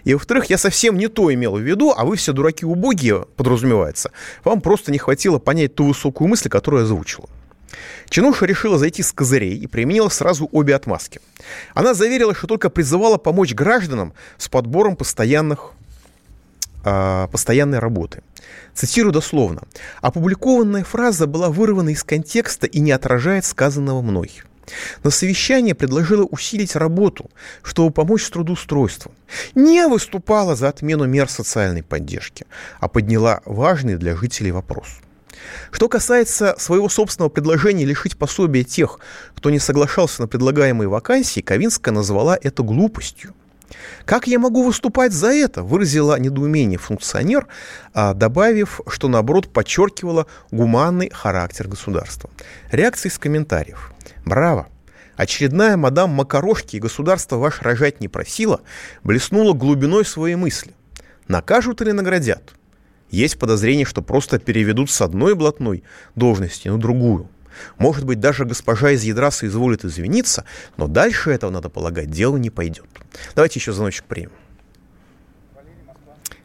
И 0.04 0.14
во-вторых, 0.14 0.46
я 0.46 0.58
совсем 0.58 0.96
не 0.96 1.08
то 1.08 1.32
имел 1.32 1.56
в 1.56 1.60
виду, 1.60 1.92
а 1.96 2.04
вы 2.04 2.16
все 2.16 2.32
дураки 2.32 2.64
убогие, 2.64 3.26
подразумевается. 3.36 4.12
Вам 4.44 4.60
просто 4.60 4.92
не 4.92 4.98
хватило 4.98 5.38
понять 5.38 5.74
ту 5.74 5.86
высокую 5.86 6.28
мысль, 6.28 6.48
которую 6.48 6.80
я 6.80 6.84
озвучила. 6.84 7.28
Чинуша 8.08 8.46
решила 8.46 8.78
зайти 8.78 9.02
с 9.02 9.12
козырей 9.12 9.56
и 9.56 9.66
применила 9.66 10.08
сразу 10.08 10.48
обе 10.52 10.74
отмазки. 10.74 11.20
Она 11.74 11.94
заверила, 11.94 12.34
что 12.34 12.46
только 12.46 12.70
призывала 12.70 13.16
помочь 13.16 13.54
гражданам 13.54 14.12
с 14.38 14.48
подбором 14.48 14.96
постоянных, 14.96 15.72
постоянной 16.82 17.78
работы. 17.78 18.22
Цитирую 18.74 19.12
дословно. 19.12 19.62
«Опубликованная 20.00 20.84
фраза 20.84 21.26
была 21.26 21.50
вырвана 21.50 21.90
из 21.90 22.04
контекста 22.04 22.66
и 22.66 22.80
не 22.80 22.92
отражает 22.92 23.44
сказанного 23.44 24.02
мной». 24.02 24.42
На 25.02 25.10
совещание 25.10 25.74
предложила 25.74 26.22
усилить 26.22 26.76
работу, 26.76 27.30
чтобы 27.62 27.92
помочь 27.92 28.24
с 28.24 28.30
трудоустройством. 28.30 29.12
Не 29.54 29.86
выступала 29.88 30.54
за 30.54 30.68
отмену 30.68 31.04
мер 31.06 31.28
социальной 31.28 31.82
поддержки, 31.82 32.46
а 32.78 32.88
подняла 32.88 33.42
важный 33.44 33.96
для 33.96 34.16
жителей 34.16 34.52
вопрос– 34.52 34.86
что 35.70 35.88
касается 35.88 36.54
своего 36.58 36.88
собственного 36.88 37.30
предложения 37.30 37.84
лишить 37.84 38.16
пособия 38.16 38.64
тех, 38.64 38.98
кто 39.34 39.50
не 39.50 39.58
соглашался 39.58 40.22
на 40.22 40.28
предлагаемые 40.28 40.88
вакансии, 40.88 41.40
Ковинская 41.40 41.92
назвала 41.92 42.38
это 42.40 42.62
глупостью. 42.62 43.34
Как 44.04 44.26
я 44.26 44.38
могу 44.38 44.64
выступать 44.64 45.12
за 45.12 45.28
это? 45.28 45.62
Выразила 45.62 46.18
недоумение 46.18 46.78
функционер, 46.78 47.46
а, 47.94 48.14
добавив, 48.14 48.80
что 48.88 49.08
наоборот 49.08 49.52
подчеркивала 49.52 50.26
гуманный 50.50 51.10
характер 51.10 51.68
государства. 51.68 52.30
Реакция 52.70 53.10
из 53.10 53.18
комментариев. 53.18 53.92
Браво! 54.24 54.68
Очередная 55.16 55.76
мадам 55.76 56.10
Макарошки 56.10 56.76
и 56.76 56.80
государство 56.80 57.36
ваш 57.36 57.62
рожать 57.62 58.00
не 58.00 58.08
просила, 58.08 58.60
блеснула 59.04 59.52
глубиной 59.52 60.04
своей 60.04 60.36
мысли. 60.36 60.72
Накажут 61.28 61.82
или 61.82 61.92
наградят? 61.92 62.54
Есть 63.10 63.38
подозрение, 63.38 63.84
что 63.84 64.02
просто 64.02 64.38
переведут 64.38 64.90
с 64.90 65.00
одной 65.02 65.34
блатной 65.34 65.84
должности 66.16 66.68
на 66.68 66.78
другую. 66.78 67.28
Может 67.78 68.04
быть, 68.04 68.20
даже 68.20 68.44
госпожа 68.44 68.90
из 68.90 69.02
ядра 69.02 69.30
соизволит 69.30 69.84
извиниться, 69.84 70.44
но 70.76 70.86
дальше 70.86 71.30
этого, 71.30 71.50
надо 71.50 71.68
полагать, 71.68 72.10
дело 72.10 72.36
не 72.36 72.50
пойдет. 72.50 72.86
Давайте 73.34 73.58
еще 73.58 73.72
звоночек 73.72 74.04
примем. 74.04 74.32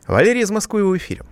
Валерий 0.08 0.42
из 0.42 0.52
Москвы 0.52 0.86
в 0.86 0.96
эфире. 0.98 1.24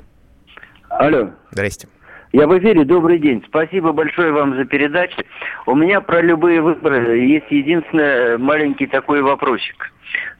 Алло. 0.90 1.32
Здрасте. 1.52 1.88
Я 2.36 2.48
в 2.48 2.60
эфире, 2.60 2.84
добрый 2.84 3.18
день. 3.18 3.42
Спасибо 3.48 3.94
большое 3.94 4.34
вам 4.34 4.58
за 4.58 4.66
передачу. 4.66 5.16
У 5.66 5.74
меня 5.74 6.02
про 6.02 6.20
любые 6.22 6.60
выборы 6.60 7.20
есть 7.20 7.50
единственный 7.50 8.38
маленький 8.38 8.88
такой 8.88 9.22
вопросик. 9.22 9.94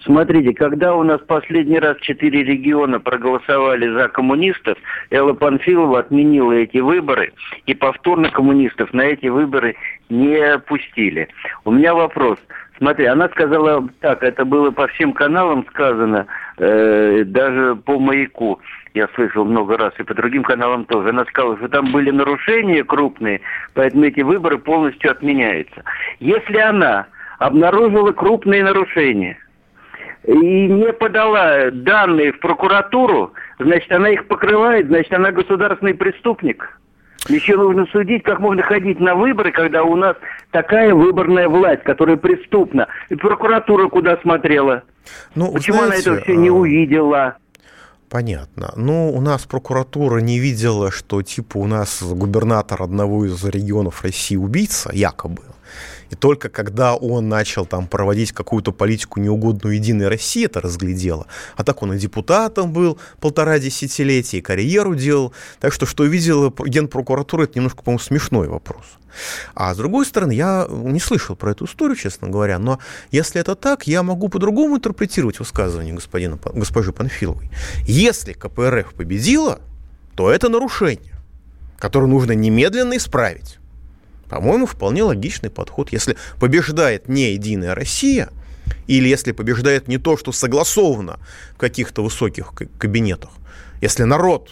Смотрите, 0.04 0.54
когда 0.54 0.94
у 0.94 1.04
нас 1.04 1.22
последний 1.22 1.80
раз 1.80 1.96
четыре 2.02 2.44
региона 2.44 3.00
проголосовали 3.00 3.88
за 3.88 4.10
коммунистов, 4.10 4.78
Элла 5.10 5.32
Панфилова 5.32 6.00
отменила 6.00 6.52
эти 6.52 6.80
выборы, 6.80 7.32
и 7.66 7.74
повторно 7.74 8.30
коммунистов 8.30 8.92
на 8.92 9.04
эти 9.04 9.28
выборы 9.28 9.78
не 10.10 10.60
пустили. 10.68 11.30
У 11.64 11.72
меня 11.72 11.96
вопрос. 11.96 12.40
Смотри, 12.78 13.06
она 13.06 13.30
сказала 13.30 13.88
так, 14.02 14.22
это 14.22 14.44
было 14.44 14.72
по 14.72 14.88
всем 14.88 15.14
каналам 15.14 15.66
сказано, 15.70 16.28
э, 16.58 17.24
даже 17.26 17.76
по 17.78 18.00
маяку 18.00 18.60
я 18.94 19.08
слышал 19.16 19.46
много 19.46 19.78
раз, 19.78 19.94
и 19.98 20.04
по 20.04 20.14
другим 20.14 20.44
каналам 20.44 20.86
тоже. 20.86 21.10
Она 21.10 21.26
сказала, 21.26 21.58
что 21.58 21.70
там 21.70 21.92
были 21.92 22.12
нарушения 22.12 22.84
крупные, 22.84 23.42
поэтому 23.74 24.06
эти 24.06 24.22
выборы 24.22 24.58
полностью 24.58 25.12
отменяются. 25.12 25.84
Если 26.20 26.58
она 26.58 27.08
обнаружила 27.40 28.12
крупные 28.12 28.64
нарушения 28.64 29.38
и 30.24 30.68
не 30.68 30.92
подала 30.94 31.72
данные 31.72 32.34
в 32.34 32.40
прокуратуру, 32.40 33.34
значит, 33.60 33.92
она 33.92 34.10
их 34.10 34.28
покрывает, 34.28 34.88
значит, 34.88 35.14
она 35.14 35.32
государственный 35.32 35.94
преступник. 35.94 36.80
Еще 37.28 37.56
нужно 37.56 37.86
судить, 37.92 38.24
как 38.24 38.40
можно 38.40 38.62
ходить 38.62 39.00
на 39.00 39.16
выборы, 39.16 39.52
когда 39.52 39.84
у 39.84 39.96
нас 39.96 40.16
такая 40.52 40.94
выборная 40.94 41.50
власть, 41.50 41.84
которая 41.84 42.18
преступна. 42.18 42.88
И 43.10 43.16
прокуратура 43.16 43.88
куда 43.90 44.18
смотрела? 44.18 44.84
Ну, 45.34 45.52
Почему 45.52 45.84
знаете, 45.84 46.10
она 46.10 46.18
это 46.18 46.26
все 46.26 46.36
не 46.36 46.50
а, 46.50 46.54
увидела? 46.54 47.38
Понятно. 48.10 48.72
Ну, 48.76 49.12
у 49.12 49.22
нас 49.22 49.46
прокуратура 49.46 50.20
не 50.20 50.40
видела, 50.40 50.92
что 50.92 51.22
типа 51.22 51.58
у 51.58 51.66
нас 51.66 52.04
губернатор 52.04 52.84
одного 52.84 53.26
из 53.26 53.44
регионов 53.44 54.04
России 54.04 54.36
убийца, 54.36 54.92
якобы. 54.94 55.42
И 56.10 56.16
только 56.16 56.50
когда 56.50 56.96
он 56.96 57.30
начал 57.30 57.66
там 57.66 57.88
проводить 57.88 58.32
какую-то 58.32 58.72
политику 58.72 59.20
неугодную 59.20 59.76
Единой 59.76 60.08
России, 60.08 60.46
это 60.46 60.62
разглядела. 60.62 61.28
А 61.56 61.64
так 61.64 61.82
он 61.82 61.94
и 61.94 61.98
депутатом 61.98 62.74
был 62.74 63.00
полтора 63.20 63.60
десятилетия, 63.60 64.40
и 64.40 64.42
карьеру 64.42 64.96
делал. 64.96 65.34
Так 65.60 65.74
что, 65.74 65.86
что 65.86 66.04
видела 66.04 66.54
генпрокуратура, 66.66 67.44
это 67.44 67.54
немножко, 67.60 67.84
по-моему, 67.84 68.00
смешной 68.00 68.48
вопрос. 68.48 68.84
А 69.54 69.74
с 69.74 69.78
другой 69.78 70.06
стороны, 70.06 70.34
я 70.34 70.68
не 70.70 71.00
слышал 71.00 71.36
про 71.36 71.52
эту 71.52 71.66
историю, 71.66 71.96
честно 71.96 72.28
говоря, 72.28 72.60
но 72.60 72.80
если 73.12 73.40
это 73.40 73.56
так, 73.56 73.88
я 73.88 74.04
могу 74.04 74.30
по-другому 74.30 74.78
интерпретировать 74.78 75.40
высказывание 75.40 75.94
господина, 75.94 76.38
госпожи 76.54 76.92
Панфиловой. 76.92 77.50
Если 77.86 78.34
КПРФ 78.34 78.94
победила, 78.94 79.60
то 80.16 80.30
это 80.30 80.50
нарушение, 80.50 81.16
которое 81.78 82.08
нужно 82.08 82.34
немедленно 82.34 82.98
исправить. 82.98 83.60
По-моему, 84.30 84.66
вполне 84.66 85.04
логичный 85.04 85.50
подход. 85.50 85.92
Если 85.92 86.18
побеждает 86.40 87.08
не 87.08 87.34
Единая 87.34 87.76
Россия, 87.76 88.30
или 88.88 89.08
если 89.08 89.32
побеждает 89.32 89.88
не 89.88 89.98
то, 89.98 90.18
что 90.18 90.32
согласовано 90.32 91.20
в 91.54 91.58
каких-то 91.58 92.04
высоких 92.04 92.54
кабинетах, 92.78 93.32
если 93.82 94.04
народ 94.04 94.52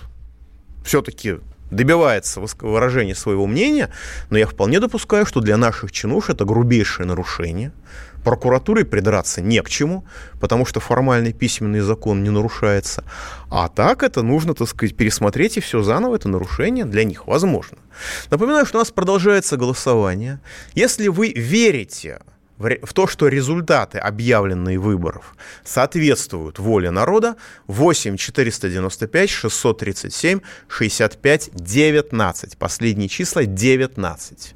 все-таки 0.85 1.37
добивается 1.71 2.41
выражения 2.61 3.15
своего 3.15 3.47
мнения, 3.47 3.89
но 4.29 4.37
я 4.37 4.47
вполне 4.47 4.79
допускаю, 4.79 5.25
что 5.25 5.41
для 5.41 5.57
наших 5.57 5.91
чинуш 5.91 6.29
это 6.29 6.45
грубейшее 6.45 7.07
нарушение. 7.07 7.71
Прокуратуре 8.23 8.85
придраться 8.85 9.41
не 9.41 9.61
к 9.61 9.69
чему, 9.69 10.05
потому 10.39 10.65
что 10.65 10.79
формальный 10.79 11.33
письменный 11.33 11.81
закон 11.81 12.23
не 12.23 12.29
нарушается. 12.29 13.03
А 13.49 13.67
так 13.67 14.03
это 14.03 14.23
нужно, 14.23 14.53
так 14.53 14.67
сказать, 14.67 14.95
пересмотреть 14.95 15.57
и 15.57 15.59
все 15.59 15.83
заново, 15.83 16.15
это 16.15 16.29
нарушение 16.29 16.85
для 16.85 17.03
них 17.03 17.27
возможно. 17.27 17.77
Напоминаю, 18.31 18.65
что 18.65 18.77
у 18.77 18.81
нас 18.81 18.91
продолжается 18.91 19.57
голосование. 19.57 20.39
Если 20.73 21.07
вы 21.07 21.33
верите 21.33 22.19
в 22.57 22.93
то, 22.93 23.07
что 23.07 23.27
результаты 23.27 23.97
объявленные 23.97 24.77
выборов 24.77 25.35
соответствуют 25.63 26.59
воле 26.59 26.91
народа, 26.91 27.35
8 27.67 28.17
495 28.17 29.29
637 29.29 30.39
65 30.67 31.49
19. 31.53 32.57
Последние 32.57 33.09
числа 33.09 33.45
19. 33.45 34.55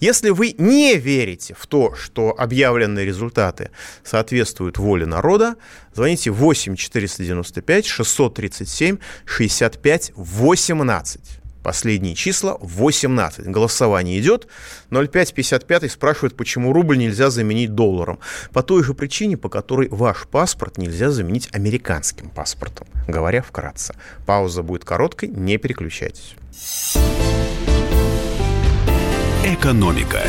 Если 0.00 0.30
вы 0.30 0.54
не 0.58 0.96
верите 0.96 1.54
в 1.58 1.66
то, 1.66 1.94
что 1.94 2.34
объявленные 2.38 3.06
результаты 3.06 3.70
соответствуют 4.04 4.78
воле 4.78 5.06
народа, 5.06 5.56
звоните 5.94 6.30
8 6.30 6.76
495 6.76 7.86
637 7.86 8.98
65 9.24 10.12
18. 10.14 11.20
Последние 11.68 12.14
числа 12.14 12.56
18. 12.62 13.44
Голосование 13.44 14.18
идет. 14.18 14.46
0555 14.88 15.92
спрашивает, 15.92 16.34
почему 16.34 16.72
рубль 16.72 16.96
нельзя 16.96 17.28
заменить 17.28 17.74
долларом. 17.74 18.20
По 18.54 18.62
той 18.62 18.82
же 18.82 18.94
причине, 18.94 19.36
по 19.36 19.50
которой 19.50 19.86
ваш 19.90 20.26
паспорт 20.28 20.78
нельзя 20.78 21.10
заменить 21.10 21.50
американским 21.52 22.30
паспортом. 22.30 22.88
Говоря 23.06 23.42
вкратце. 23.42 23.94
Пауза 24.24 24.62
будет 24.62 24.86
короткой, 24.86 25.28
не 25.28 25.58
переключайтесь. 25.58 26.36
Экономика. 29.44 30.22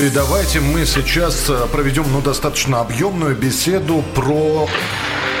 И 0.00 0.08
давайте 0.10 0.60
мы 0.60 0.86
сейчас 0.86 1.50
э, 1.50 1.66
проведем 1.72 2.04
ну, 2.12 2.22
достаточно 2.22 2.82
объемную 2.82 3.34
беседу 3.34 4.04
про 4.14 4.68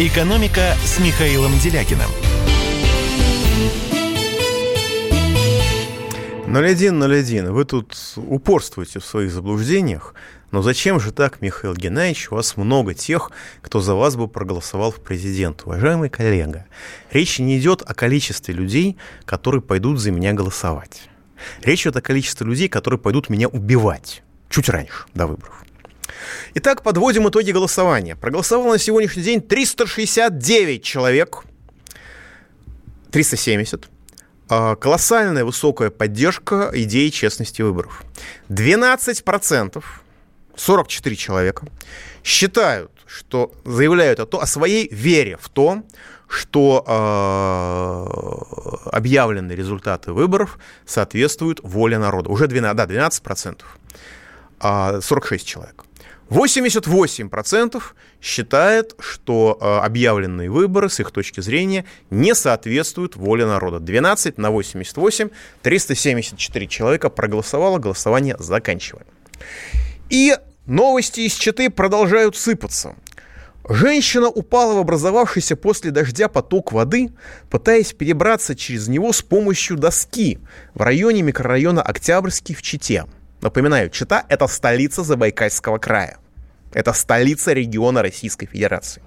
«Экономика» 0.00 0.76
с 0.84 1.00
Михаилом 1.00 1.58
Делякиным. 1.58 2.08
0101, 6.46 7.52
вы 7.52 7.64
тут 7.64 7.96
упорствуете 8.14 9.00
в 9.00 9.04
своих 9.04 9.32
заблуждениях, 9.32 10.14
но 10.52 10.62
зачем 10.62 11.00
же 11.00 11.10
так, 11.10 11.42
Михаил 11.42 11.74
Геннадьевич, 11.74 12.30
у 12.30 12.36
вас 12.36 12.56
много 12.56 12.94
тех, 12.94 13.32
кто 13.60 13.80
за 13.80 13.96
вас 13.96 14.14
бы 14.14 14.28
проголосовал 14.28 14.92
в 14.92 15.00
президент, 15.00 15.62
уважаемый 15.66 16.10
коллега. 16.10 16.66
Речь 17.10 17.40
не 17.40 17.58
идет 17.58 17.82
о 17.84 17.92
количестве 17.92 18.54
людей, 18.54 18.98
которые 19.24 19.62
пойдут 19.62 19.98
за 19.98 20.12
меня 20.12 20.32
голосовать. 20.32 21.08
Речь 21.64 21.82
идет 21.82 21.96
о 21.96 22.02
количестве 22.02 22.46
людей, 22.46 22.68
которые 22.68 23.00
пойдут 23.00 23.30
меня 23.30 23.48
убивать 23.48 24.22
чуть 24.48 24.68
раньше, 24.68 25.06
до 25.14 25.26
выборов. 25.26 25.64
Итак, 26.54 26.82
подводим 26.82 27.28
итоги 27.28 27.52
голосования. 27.52 28.16
Проголосовало 28.16 28.72
на 28.72 28.78
сегодняшний 28.78 29.22
день 29.22 29.40
369 29.40 30.82
человек. 30.82 31.44
370. 33.10 33.88
А, 34.50 34.76
колоссальная 34.76 35.44
высокая 35.44 35.90
поддержка 35.90 36.70
идеи 36.72 37.10
честности 37.10 37.62
выборов. 37.62 38.02
12%, 38.48 39.84
44 40.56 41.16
человека, 41.16 41.66
считают, 42.24 42.90
что 43.06 43.52
заявляют 43.64 44.20
о, 44.20 44.26
то, 44.26 44.40
о 44.40 44.46
своей 44.46 44.88
вере 44.92 45.38
в 45.40 45.48
то, 45.48 45.82
что 46.28 46.84
э, 46.86 48.90
объявленные 48.90 49.56
результаты 49.56 50.12
выборов 50.12 50.58
соответствуют 50.84 51.60
воле 51.62 51.98
народа. 51.98 52.28
Уже 52.28 52.46
12, 52.46 52.76
да, 52.76 52.84
12%, 52.84 53.62
э, 54.60 55.00
46 55.00 55.46
человек. 55.46 55.84
88% 56.30 57.82
считает, 58.20 58.94
что 58.98 59.56
э, 59.60 59.64
объявленные 59.84 60.50
выборы 60.50 60.90
с 60.90 61.00
их 61.00 61.10
точки 61.10 61.40
зрения 61.40 61.84
не 62.10 62.34
соответствуют 62.34 63.16
воле 63.16 63.46
народа. 63.46 63.80
12 63.80 64.36
на 64.36 64.50
88, 64.50 65.30
374 65.62 66.66
человека 66.66 67.08
проголосовало, 67.08 67.78
голосование 67.78 68.36
заканчиваем. 68.38 69.06
И 70.10 70.36
новости 70.66 71.20
из 71.20 71.34
Читы 71.34 71.70
продолжают 71.70 72.36
сыпаться. 72.36 72.94
Женщина 73.70 74.28
упала 74.28 74.74
в 74.74 74.78
образовавшийся 74.78 75.54
после 75.54 75.90
дождя 75.90 76.28
поток 76.28 76.72
воды, 76.72 77.10
пытаясь 77.50 77.92
перебраться 77.92 78.54
через 78.54 78.88
него 78.88 79.12
с 79.12 79.20
помощью 79.20 79.76
доски 79.76 80.38
в 80.74 80.80
районе 80.80 81.22
микрорайона 81.22 81.82
Октябрьский 81.82 82.54
в 82.54 82.62
Чите– 82.62 83.04
Напоминаю, 83.40 83.88
Чита– 83.90 84.24
это 84.28 84.48
столица 84.48 85.04
Забайкальского 85.04 85.78
края. 85.78 86.18
Это 86.72 86.92
столица 86.92 87.52
региона 87.52 88.02
Российской 88.02 88.46
Федерации. 88.46 89.00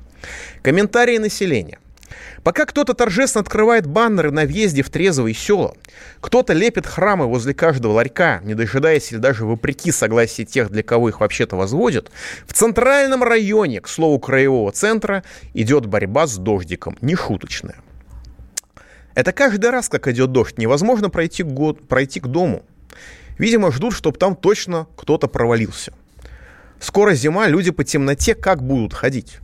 Комментарии 0.61 1.17
населения. 1.17 1.79
Пока 2.43 2.65
кто-то 2.65 2.93
торжественно 2.93 3.41
открывает 3.41 3.87
баннеры 3.87 4.31
на 4.31 4.45
въезде 4.45 4.83
в 4.83 4.89
трезвые 4.89 5.33
села, 5.33 5.75
кто-то 6.19 6.53
лепит 6.53 6.85
храмы 6.85 7.25
возле 7.25 7.53
каждого 7.53 7.93
ларька, 7.93 8.41
не 8.43 8.53
дожидаясь 8.53 9.11
или 9.11 9.19
даже 9.19 9.45
вопреки 9.45 9.91
согласия 9.91 10.45
тех, 10.45 10.69
для 10.69 10.83
кого 10.83 11.09
их 11.09 11.19
вообще-то 11.19 11.55
возводят, 11.55 12.11
в 12.45 12.53
центральном 12.53 13.23
районе, 13.23 13.81
к 13.81 13.87
слову, 13.87 14.19
краевого 14.19 14.71
центра, 14.71 15.23
идет 15.53 15.85
борьба 15.85 16.25
с 16.27 16.37
дождиком, 16.37 16.97
нешуточная. 17.01 17.75
Это 19.13 19.33
каждый 19.33 19.69
раз, 19.69 19.89
как 19.89 20.07
идет 20.07 20.31
дождь, 20.31 20.57
невозможно 20.57 21.09
пройти, 21.09 21.43
год, 21.43 21.87
пройти 21.87 22.19
к 22.19 22.27
дому. 22.27 22.63
Видимо, 23.37 23.71
ждут, 23.71 23.93
чтобы 23.93 24.17
там 24.17 24.35
точно 24.35 24.87
кто-то 24.95 25.27
провалился. 25.27 25.93
Скоро 26.79 27.13
зима, 27.13 27.47
люди 27.47 27.71
по 27.71 27.83
темноте 27.83 28.35
как 28.35 28.63
будут 28.63 28.93
ходить? 28.93 29.39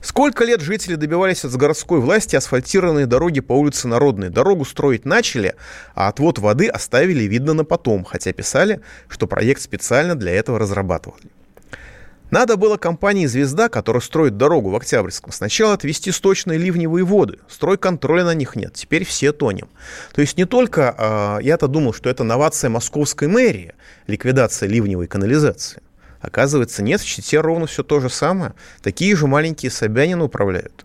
Сколько 0.00 0.44
лет 0.44 0.60
жители 0.60 0.94
добивались 0.94 1.44
от 1.44 1.52
городской 1.52 2.00
власти 2.00 2.36
асфальтированные 2.36 3.06
дороги 3.06 3.40
по 3.40 3.52
улице 3.52 3.88
Народной? 3.88 4.28
Дорогу 4.28 4.64
строить 4.64 5.04
начали, 5.04 5.54
а 5.94 6.08
отвод 6.08 6.38
воды 6.38 6.68
оставили 6.68 7.24
видно 7.24 7.52
на 7.52 7.64
потом, 7.64 8.04
хотя 8.04 8.32
писали, 8.32 8.80
что 9.08 9.26
проект 9.26 9.60
специально 9.60 10.14
для 10.14 10.32
этого 10.32 10.58
разрабатывали. 10.58 11.30
Надо 12.30 12.56
было 12.56 12.76
компании 12.76 13.24
«Звезда», 13.24 13.70
которая 13.70 14.02
строит 14.02 14.36
дорогу 14.36 14.68
в 14.68 14.76
Октябрьском, 14.76 15.32
сначала 15.32 15.72
отвести 15.72 16.12
сточные 16.12 16.58
ливневые 16.58 17.04
воды. 17.04 17.38
Стройконтроля 17.48 18.24
на 18.24 18.34
них 18.34 18.54
нет. 18.54 18.74
Теперь 18.74 19.04
все 19.04 19.32
тонем. 19.32 19.68
То 20.12 20.20
есть 20.20 20.36
не 20.36 20.44
только, 20.44 20.94
э, 20.98 21.42
я-то 21.42 21.68
думал, 21.68 21.94
что 21.94 22.10
это 22.10 22.24
новация 22.24 22.68
московской 22.68 23.28
мэрии, 23.28 23.74
ликвидация 24.06 24.68
ливневой 24.68 25.06
канализации. 25.06 25.80
Оказывается, 26.20 26.82
нет, 26.82 27.00
в 27.00 27.06
Чите 27.06 27.40
ровно 27.40 27.66
все 27.66 27.82
то 27.82 27.98
же 28.00 28.10
самое. 28.10 28.52
Такие 28.82 29.16
же 29.16 29.26
маленькие 29.26 29.70
Собянины 29.70 30.24
управляют. 30.24 30.84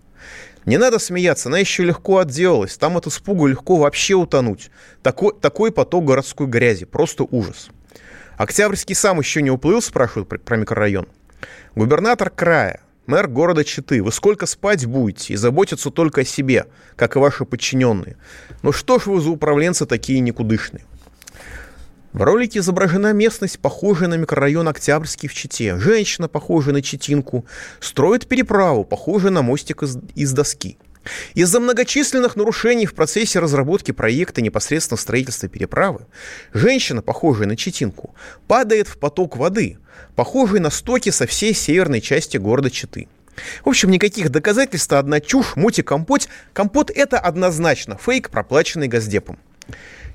Не 0.65 0.77
надо 0.77 0.97
смеяться, 0.97 1.49
она 1.49 1.57
еще 1.57 1.83
легко 1.83 2.19
отделалась. 2.19 2.77
Там 2.77 2.95
от 2.95 3.07
испугу 3.07 3.47
легко 3.47 3.75
вообще 3.75 4.13
утонуть. 4.13 4.71
Такой, 5.01 5.33
такой 5.41 5.73
поток 5.73 6.05
городской 6.05 6.47
грязи. 6.47 6.85
Просто 6.85 7.25
ужас. 7.29 7.67
Октябрьский 8.37 8.95
сам 8.95 9.19
еще 9.19 9.41
не 9.41 9.51
уплыл, 9.51 9.81
спрашивают 9.81 10.29
про 10.45 10.55
микрорайон. 10.55 11.07
Губернатор 11.75 12.29
края, 12.29 12.81
мэр 13.07 13.27
города 13.27 13.63
Читы, 13.63 14.03
вы 14.03 14.11
сколько 14.11 14.45
спать 14.45 14.85
будете 14.85 15.33
и 15.33 15.35
заботиться 15.35 15.89
только 15.89 16.21
о 16.21 16.23
себе, 16.23 16.67
как 16.95 17.15
и 17.15 17.19
ваши 17.19 17.45
подчиненные? 17.45 18.15
Ну 18.61 18.71
что 18.71 18.99
ж 18.99 19.07
вы 19.07 19.19
за 19.19 19.31
управленцы 19.31 19.87
такие 19.87 20.19
никудышные? 20.19 20.85
В 22.11 22.21
ролике 22.21 22.59
изображена 22.59 23.11
местность, 23.11 23.57
похожая 23.57 24.07
на 24.07 24.17
микрорайон 24.17 24.67
Октябрьский 24.67 25.27
в 25.27 25.33
Чите. 25.33 25.79
Женщина, 25.79 26.27
похожая 26.27 26.75
на 26.75 26.83
Читинку, 26.83 27.47
строит 27.79 28.27
переправу, 28.27 28.85
похожую 28.85 29.31
на 29.31 29.41
мостик 29.41 29.81
из, 29.81 29.97
из 30.13 30.31
доски. 30.31 30.77
Из-за 31.33 31.59
многочисленных 31.59 32.35
нарушений 32.35 32.85
в 32.85 32.93
процессе 32.93 33.39
разработки 33.39 33.91
проекта 33.91 34.41
непосредственно 34.41 34.97
строительства 34.97 35.49
переправы 35.49 36.05
женщина, 36.53 37.01
похожая 37.01 37.47
на 37.47 37.57
Читинку, 37.57 38.15
падает 38.47 38.87
в 38.87 38.97
поток 38.97 39.37
воды, 39.37 39.77
похожий 40.15 40.59
на 40.59 40.69
стоки 40.69 41.09
со 41.09 41.27
всей 41.27 41.53
северной 41.53 42.01
части 42.01 42.37
города 42.37 42.69
Читы. 42.69 43.07
В 43.65 43.69
общем, 43.69 43.89
никаких 43.89 44.29
доказательств, 44.29 44.93
одна 44.93 45.19
чушь, 45.19 45.55
мути-компот. 45.55 46.27
Компот– 46.53 46.91
это 46.95 47.19
однозначно 47.19 47.97
фейк, 47.97 48.29
проплаченный 48.29 48.87
Газдепом. 48.87 49.39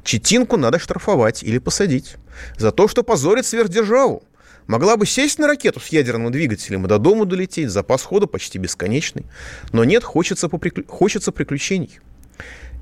Читинку 0.04 0.56
надо 0.56 0.78
штрафовать 0.78 1.42
или 1.42 1.58
посадить 1.58 2.16
за 2.56 2.70
то, 2.70 2.86
что 2.88 3.02
позорит 3.02 3.44
сверхдержаву. 3.44 4.22
Могла 4.68 4.98
бы 4.98 5.06
сесть 5.06 5.38
на 5.38 5.46
ракету 5.46 5.80
с 5.80 5.88
ядерным 5.88 6.30
двигателем 6.30 6.84
и 6.84 6.88
до 6.88 6.98
дома 6.98 7.24
долететь, 7.24 7.70
запас 7.70 8.02
хода 8.02 8.26
почти 8.26 8.58
бесконечный. 8.58 9.24
Но 9.72 9.82
нет, 9.82 10.04
хочется, 10.04 10.50
поприклю... 10.50 10.84
хочется 10.86 11.32
приключений. 11.32 12.00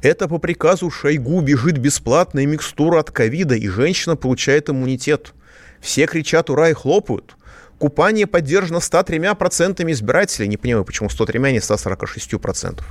Это 0.03 0.27
по 0.27 0.39
приказу 0.39 0.91
Шойгу 0.91 1.41
бежит 1.43 1.79
бесплатная 1.79 2.45
микстура 2.45 2.99
от 2.99 3.13
ковида, 3.13 3.55
и 3.55 3.69
женщина 3.69 4.17
получает 4.17 4.69
иммунитет. 4.69 5.33
Все 5.81 6.07
кричат 6.07 6.51
«Ура!» 6.51 6.71
и 6.71 6.75
хлопают. 6.75 7.37
Купание 7.79 8.27
поддержано 8.27 8.79
103% 8.79 9.89
избирателей. 9.93 10.49
Не 10.49 10.57
понимаю, 10.57 10.85
почему 10.85 11.09
103, 11.09 11.41
а 11.41 11.51
не 11.53 11.59
146%. 11.59 12.83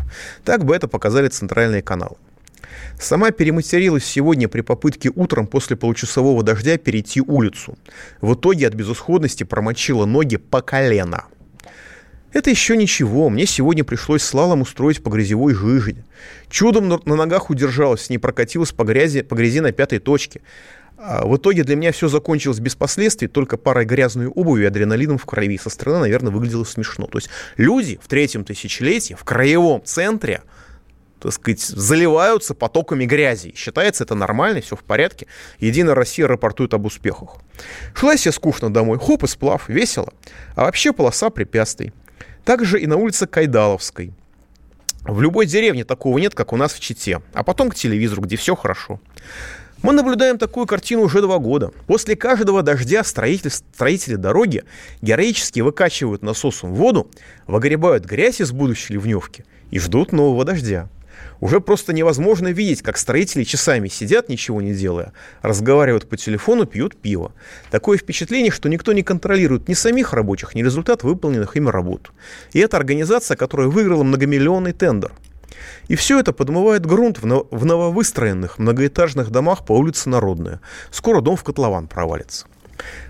Так 0.46 0.64
бы 0.64 0.74
это 0.74 0.88
показали 0.88 1.28
центральные 1.28 1.82
каналы. 1.82 2.16
Сама 3.00 3.32
перематерилась 3.32 4.06
сегодня 4.06 4.48
при 4.48 4.62
попытке 4.62 5.12
утром 5.14 5.48
после 5.48 5.76
получасового 5.76 6.44
дождя 6.44 6.78
перейти 6.78 7.22
улицу. 7.22 7.78
В 8.22 8.34
итоге 8.34 8.68
от 8.68 8.74
безысходности 8.74 9.44
промочила 9.44 10.06
ноги 10.06 10.38
по 10.38 10.62
колено. 10.62 11.26
Это 12.32 12.50
еще 12.50 12.76
ничего, 12.76 13.30
мне 13.30 13.46
сегодня 13.46 13.86
пришлось 13.86 14.22
слалом 14.22 14.62
устроить 14.62 15.02
по 15.02 15.10
грязевой 15.10 15.54
жиже. 15.54 16.04
Чудом 16.50 16.90
на 16.90 17.16
ногах 17.16 17.50
удержалась, 17.50 18.10
не 18.10 18.18
прокатилась 18.18 18.74
по 18.74 18.84
грязи, 18.84 19.22
по 19.22 19.36
грязи 19.36 19.62
на 19.62 19.72
пятой 19.72 20.00
точке. 20.00 20.42
А 20.98 21.26
в 21.26 21.38
итоге 21.38 21.64
для 21.64 21.76
меня 21.76 21.92
все 21.92 22.10
закончилось 22.10 22.60
без 22.60 22.76
последствий, 22.76 23.28
только 23.28 23.56
парой 23.58 23.86
грязной 23.86 24.28
обуви 24.28 24.64
и 24.64 24.66
адреналином 24.66 25.18
в 25.18 25.26
крови. 25.26 25.58
Со 25.58 25.70
стороны, 25.70 26.00
наверное, 26.00 26.32
выглядело 26.32 26.64
смешно. 26.66 27.06
То 27.08 27.20
есть 27.20 27.30
люди 27.56 28.00
в 28.02 28.08
третьем 28.08 28.44
тысячелетии 28.44 29.14
в 29.14 29.24
краевом 29.24 29.82
центре– 29.84 30.42
так 31.20 31.34
сказать, 31.34 31.62
заливаются 31.62 32.54
потоками 32.54 33.06
грязи. 33.06 33.54
Считается 33.56 34.04
это 34.04 34.16
нормально, 34.16 34.62
все 34.62 34.76
в 34.76 34.84
порядке. 34.84 35.28
Единая 35.60 35.96
Россия 35.96 36.28
рапортует 36.28 36.74
об 36.74 36.86
успехах. 36.86 37.38
Шла 37.94 38.14
я 38.14 38.32
скучно 38.32 38.72
домой, 38.72 39.00
хоп 39.00 39.24
и 39.24 39.28
сплав, 39.28 39.70
весело. 39.70 40.14
А 40.56 40.66
вообще 40.66 40.94
полоса 40.94 41.30
препятствий. 41.30 41.94
Также 42.44 42.80
и 42.80 42.88
на 42.88 42.98
улице 42.98 43.28
Кайдаловской. 43.28 44.14
В 45.02 45.22
любой 45.22 45.46
деревне 45.46 45.84
такого 45.86 46.18
нет, 46.18 46.34
как 46.34 46.52
у 46.54 46.58
нас 46.58 46.74
в 46.74 46.80
Чите. 46.80 47.22
А 47.34 47.44
потом 47.44 47.70
к 47.70 47.76
телевизору, 47.76 48.22
где 48.22 48.38
все 48.38 48.56
хорошо. 48.56 49.00
Мы 49.82 49.94
наблюдаем 49.94 50.40
такую 50.40 50.66
картину 50.66 51.04
уже 51.04 51.22
два 51.22 51.38
года. 51.38 51.72
После 51.86 52.16
каждого 52.16 52.64
дождя 52.64 53.04
строители, 53.04 53.50
строители 53.50 54.16
дороги 54.16 54.64
героически 55.04 55.60
выкачивают 55.60 56.24
насосом 56.24 56.74
воду, 56.74 57.12
выгребают 57.46 58.04
грязь 58.06 58.42
из 58.42 58.52
будущей 58.52 58.94
ливневки 58.94 59.46
и 59.70 59.78
ждут 59.78 60.12
нового 60.12 60.44
дождя. 60.44 60.90
Уже 61.40 61.60
просто 61.60 61.94
невозможно 61.94 62.50
видеть, 62.50 62.82
как 62.82 62.98
строители 62.98 63.44
часами 63.44 63.88
сидят, 63.88 64.30
ничего 64.30 64.62
не 64.62 64.74
делая, 64.74 65.14
разговаривают 65.42 66.08
по 66.08 66.18
телефону, 66.18 66.66
пьют 66.66 66.96
пиво. 66.96 67.34
Такое 67.72 67.98
впечатление, 67.98 68.52
что 68.52 68.70
никто 68.70 68.94
не 68.94 69.04
контролирует 69.04 69.68
ни 69.68 69.74
самих 69.74 70.14
рабочих, 70.14 70.56
ни 70.56 70.64
результат 70.64 71.04
выполненных 71.04 71.56
ими 71.58 71.70
работ. 71.70 72.12
И 72.54 72.60
это 72.60 72.78
организация, 72.78 73.38
которая 73.38 73.68
выиграла 73.68 74.04
многомиллионный 74.04 74.74
тендер. 74.74 75.14
И 75.88 75.96
все 75.96 76.20
это 76.20 76.34
подмывает 76.34 76.86
грунт 76.86 77.20
в 77.22 77.66
нововыстроенных 77.66 78.60
многоэтажных 78.60 79.30
домах 79.30 79.66
по 79.66 79.74
улице 79.74 80.10
Народная. 80.10 80.62
Скоро 80.92 81.22
дом 81.22 81.36
в 81.36 81.44
котлован 81.44 81.88
провалится. 81.88 82.48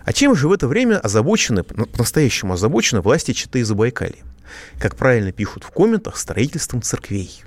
А 0.03 0.13
чем 0.13 0.36
же 0.36 0.47
в 0.47 0.51
это 0.51 0.68
время 0.68 0.99
озабочены, 0.99 1.63
по-настоящему 1.63 2.53
озабочены 2.53 3.01
власти 3.01 3.32
Читы 3.32 3.59
и 3.59 3.63
Забайкалья? 3.63 4.24
Как 4.80 4.95
правильно 4.95 5.32
пишут 5.32 5.63
в 5.63 5.72
комментах, 5.72 6.18
строительством 6.18 6.82
церквей. 6.82 7.43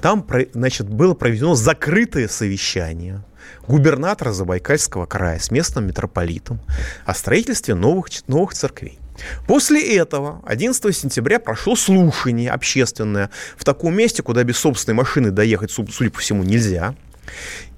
Там, 0.00 0.26
значит, 0.52 0.88
было 0.88 1.14
проведено 1.14 1.54
закрытое 1.54 2.28
совещание 2.28 3.24
губернатора 3.66 4.32
Забайкальского 4.32 5.06
края 5.06 5.38
с 5.38 5.50
местным 5.50 5.86
митрополитом 5.86 6.60
о 7.04 7.14
строительстве 7.14 7.74
новых, 7.74 8.08
новых 8.26 8.54
церквей. 8.54 8.98
После 9.46 9.96
этого 9.96 10.42
11 10.44 10.94
сентября 10.94 11.38
прошло 11.38 11.74
слушание 11.74 12.50
общественное 12.50 13.30
в 13.56 13.64
таком 13.64 13.96
месте, 13.96 14.22
куда 14.22 14.44
без 14.44 14.58
собственной 14.58 14.94
машины 14.94 15.30
доехать, 15.30 15.70
судя 15.70 16.10
по 16.10 16.18
всему, 16.18 16.42
нельзя. 16.42 16.94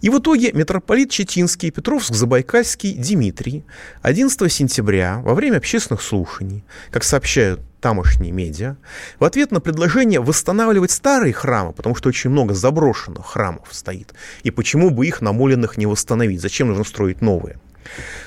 И 0.01 0.11
в 0.11 0.19
итоге 0.19 0.53
митрополит 0.53 1.11
Четинский, 1.11 1.71
Петровск-Забайкальский 1.71 2.95
Дмитрий 2.95 3.65
11 4.03 4.53
сентября 4.53 5.21
во 5.21 5.35
время 5.35 5.57
общественных 5.57 6.03
слушаний, 6.03 6.65
как 6.91 7.05
сообщают 7.05 7.61
тамошние 7.81 8.33
медиа, 8.33 8.77
в 9.19 9.25
ответ 9.25 9.51
на 9.51 9.61
предложение 9.61 10.21
восстанавливать 10.21 10.91
старые 10.91 11.33
храмы, 11.33 11.73
потому 11.73 11.95
что 11.95 12.09
очень 12.09 12.31
много 12.31 12.55
заброшенных 12.55 13.27
храмов 13.27 13.69
стоит, 13.71 14.15
и 14.43 14.51
почему 14.51 14.91
бы 14.91 15.07
их 15.07 15.21
намоленных 15.21 15.77
не 15.77 15.87
восстановить, 15.87 16.41
зачем 16.41 16.69
нужно 16.69 16.85
строить 16.85 17.21
новые– 17.21 17.59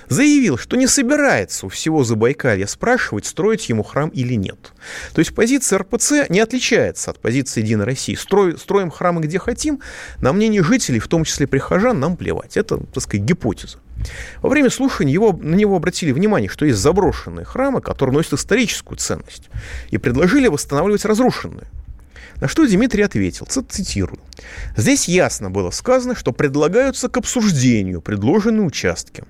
заявил, 0.10 0.58
что 0.58 0.76
не 0.76 0.88
собирается 0.88 1.66
у 1.66 1.70
всего 1.70 2.04
Забайкалья 2.04 2.68
спрашивать, 2.68 3.26
строить 3.26 3.70
ему 3.70 3.84
храм 3.84 4.10
или 4.10 4.34
нет. 4.34 4.74
То 5.14 5.20
есть 5.20 5.34
позиция 5.34 5.80
РПЦ 5.80 6.30
не 6.30 6.39
отличается 6.39 7.12
от 7.12 7.20
позиции 7.20 7.62
Единой 7.62 7.86
России. 7.86 8.16
Строй, 8.16 8.58
строим 8.58 8.91
храмы 8.91 9.22
где 9.22 9.39
хотим, 9.39 9.82
на 10.20 10.34
мнение 10.34 10.64
жителей, 10.64 10.99
в 10.99 11.08
том 11.08 11.24
числе 11.24 11.47
прихожан, 11.47 11.99
нам 11.99 12.18
плевать. 12.18 12.58
Это, 12.58 12.78
так 12.78 13.04
сказать, 13.04 13.26
гипотеза. 13.26 13.78
Во 14.41 14.49
время 14.49 14.70
слушаний 14.70 15.14
его, 15.14 15.32
на 15.34 15.56
него 15.56 15.76
обратили 15.76 16.12
внимание, 16.12 16.49
что 16.49 16.66
есть 16.66 16.80
заброшенные 16.80 17.45
храмы, 17.45 17.82
которые 17.82 18.16
носят 18.16 18.34
историческую 18.34 18.97
ценность, 18.97 19.49
и 19.89 19.97
предложили 19.97 20.47
восстанавливать 20.47 21.06
разрушенные. 21.06 21.68
На 22.38 22.47
что 22.47 22.66
Дмитрий 22.66 23.04
ответил, 23.04 23.45
цитирую, 23.45 24.20
«Здесь 24.76 25.08
ясно 25.08 25.52
было 25.52 25.70
сказано, 25.70 26.16
что 26.16 26.32
предлагаются 26.32 27.08
к 27.08 27.18
обсуждению 27.18 28.02
предложенные 28.02 28.66
участки. 28.66 29.24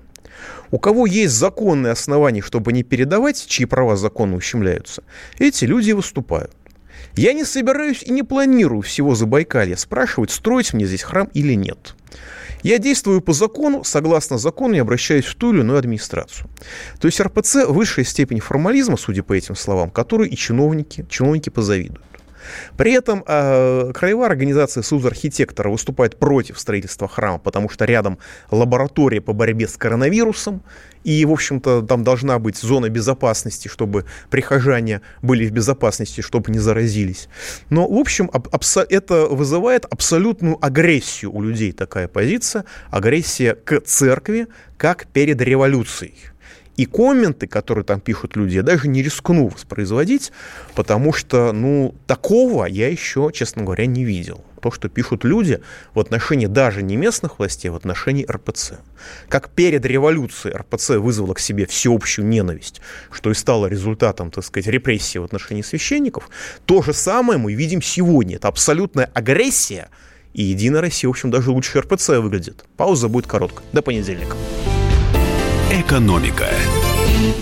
У 0.70 0.78
кого 0.78 1.06
есть 1.06 1.34
законные 1.34 1.92
основания, 1.92 2.40
чтобы 2.40 2.72
не 2.72 2.82
передавать, 2.82 3.46
чьи 3.46 3.66
права 3.66 3.96
законно 3.96 4.36
ущемляются, 4.36 5.02
эти 5.38 5.66
люди 5.66 5.92
выступают. 5.92 6.52
Я 7.16 7.32
не 7.32 7.44
собираюсь 7.44 8.02
и 8.02 8.12
не 8.12 8.22
планирую 8.22 8.82
всего 8.82 9.14
Забайкалья 9.14 9.76
спрашивать, 9.76 10.30
строить 10.30 10.72
мне 10.72 10.86
здесь 10.86 11.02
храм 11.02 11.28
или 11.34 11.54
нет. 11.54 11.94
Я 12.62 12.78
действую 12.78 13.20
по 13.20 13.32
закону, 13.32 13.82
согласно 13.82 14.38
закону 14.38 14.74
я 14.74 14.82
обращаюсь 14.82 15.24
в 15.24 15.34
ту 15.34 15.52
или 15.52 15.60
иную 15.60 15.78
администрацию. 15.78 16.48
То 17.00 17.06
есть 17.06 17.20
РПЦ– 17.20 17.66
высшая 17.68 18.04
степень 18.04 18.40
формализма, 18.40 18.96
судя 18.96 19.22
по 19.24 19.32
этим 19.32 19.56
словам, 19.56 19.90
которую 19.90 20.30
и 20.30 20.36
чиновники, 20.36 21.04
чиновники 21.10 21.50
позавидуют. 21.50 22.02
При 22.76 22.92
этом 22.92 23.24
э, 23.26 23.92
краевая 23.94 24.28
организация 24.28 24.82
Союз 24.82 25.04
архитектора 25.04 25.70
выступает 25.70 26.18
против 26.18 26.58
строительства 26.58 27.08
храма, 27.08 27.38
потому 27.38 27.68
что 27.68 27.84
рядом 27.84 28.18
лаборатория 28.50 29.20
по 29.20 29.32
борьбе 29.32 29.68
с 29.68 29.76
коронавирусом, 29.76 30.62
и, 31.04 31.24
в 31.24 31.32
общем-то, 31.32 31.82
там 31.82 32.04
должна 32.04 32.38
быть 32.38 32.56
зона 32.56 32.88
безопасности, 32.88 33.68
чтобы 33.68 34.04
прихожане 34.30 35.00
были 35.20 35.46
в 35.46 35.50
безопасности, 35.50 36.20
чтобы 36.20 36.52
не 36.52 36.58
заразились. 36.58 37.28
Но, 37.70 37.88
в 37.88 37.98
общем, 37.98 38.30
это 38.88 39.26
вызывает 39.26 39.84
абсолютную 39.86 40.64
агрессию 40.64 41.32
у 41.32 41.42
людей, 41.42 41.72
такая 41.72 42.08
позиция, 42.08 42.64
агрессия 42.90 43.54
к 43.54 43.80
церкви, 43.80 44.46
как 44.76 45.06
перед 45.06 45.40
революцией. 45.40 46.31
И 46.76 46.86
комменты, 46.86 47.46
которые 47.46 47.84
там 47.84 48.00
пишут 48.00 48.36
люди, 48.36 48.56
я 48.56 48.62
даже 48.62 48.88
не 48.88 49.02
рискну 49.02 49.48
воспроизводить, 49.48 50.32
потому 50.74 51.12
что, 51.12 51.52
ну, 51.52 51.94
такого 52.06 52.64
я 52.64 52.88
еще, 52.88 53.30
честно 53.32 53.62
говоря, 53.62 53.86
не 53.86 54.04
видел. 54.04 54.42
То, 54.62 54.70
что 54.70 54.88
пишут 54.88 55.24
люди 55.24 55.60
в 55.92 56.00
отношении 56.00 56.46
даже 56.46 56.82
не 56.82 56.96
местных 56.96 57.38
властей, 57.38 57.68
а 57.68 57.72
в 57.72 57.76
отношении 57.76 58.24
РПЦ. 58.24 58.74
Как 59.28 59.50
перед 59.50 59.84
революцией 59.84 60.54
РПЦ 60.54 60.90
вызвала 60.90 61.34
к 61.34 61.40
себе 61.40 61.66
всеобщую 61.66 62.26
ненависть, 62.28 62.80
что 63.10 63.30
и 63.30 63.34
стало 63.34 63.66
результатом, 63.66 64.30
так 64.30 64.44
сказать, 64.44 64.68
репрессии 64.68 65.18
в 65.18 65.24
отношении 65.24 65.62
священников, 65.62 66.30
то 66.64 66.80
же 66.80 66.94
самое 66.94 67.38
мы 67.38 67.54
видим 67.54 67.82
сегодня. 67.82 68.36
Это 68.36 68.48
абсолютная 68.48 69.10
агрессия, 69.12 69.90
и 70.32 70.42
Единая 70.44 70.80
Россия, 70.80 71.08
в 71.08 71.10
общем, 71.10 71.30
даже 71.30 71.50
лучше 71.50 71.80
РПЦ 71.80 72.10
выглядит. 72.20 72.64
Пауза 72.76 73.08
будет 73.08 73.26
короткая. 73.26 73.66
До 73.72 73.82
понедельника. 73.82 74.36
Экономика. 75.72 76.91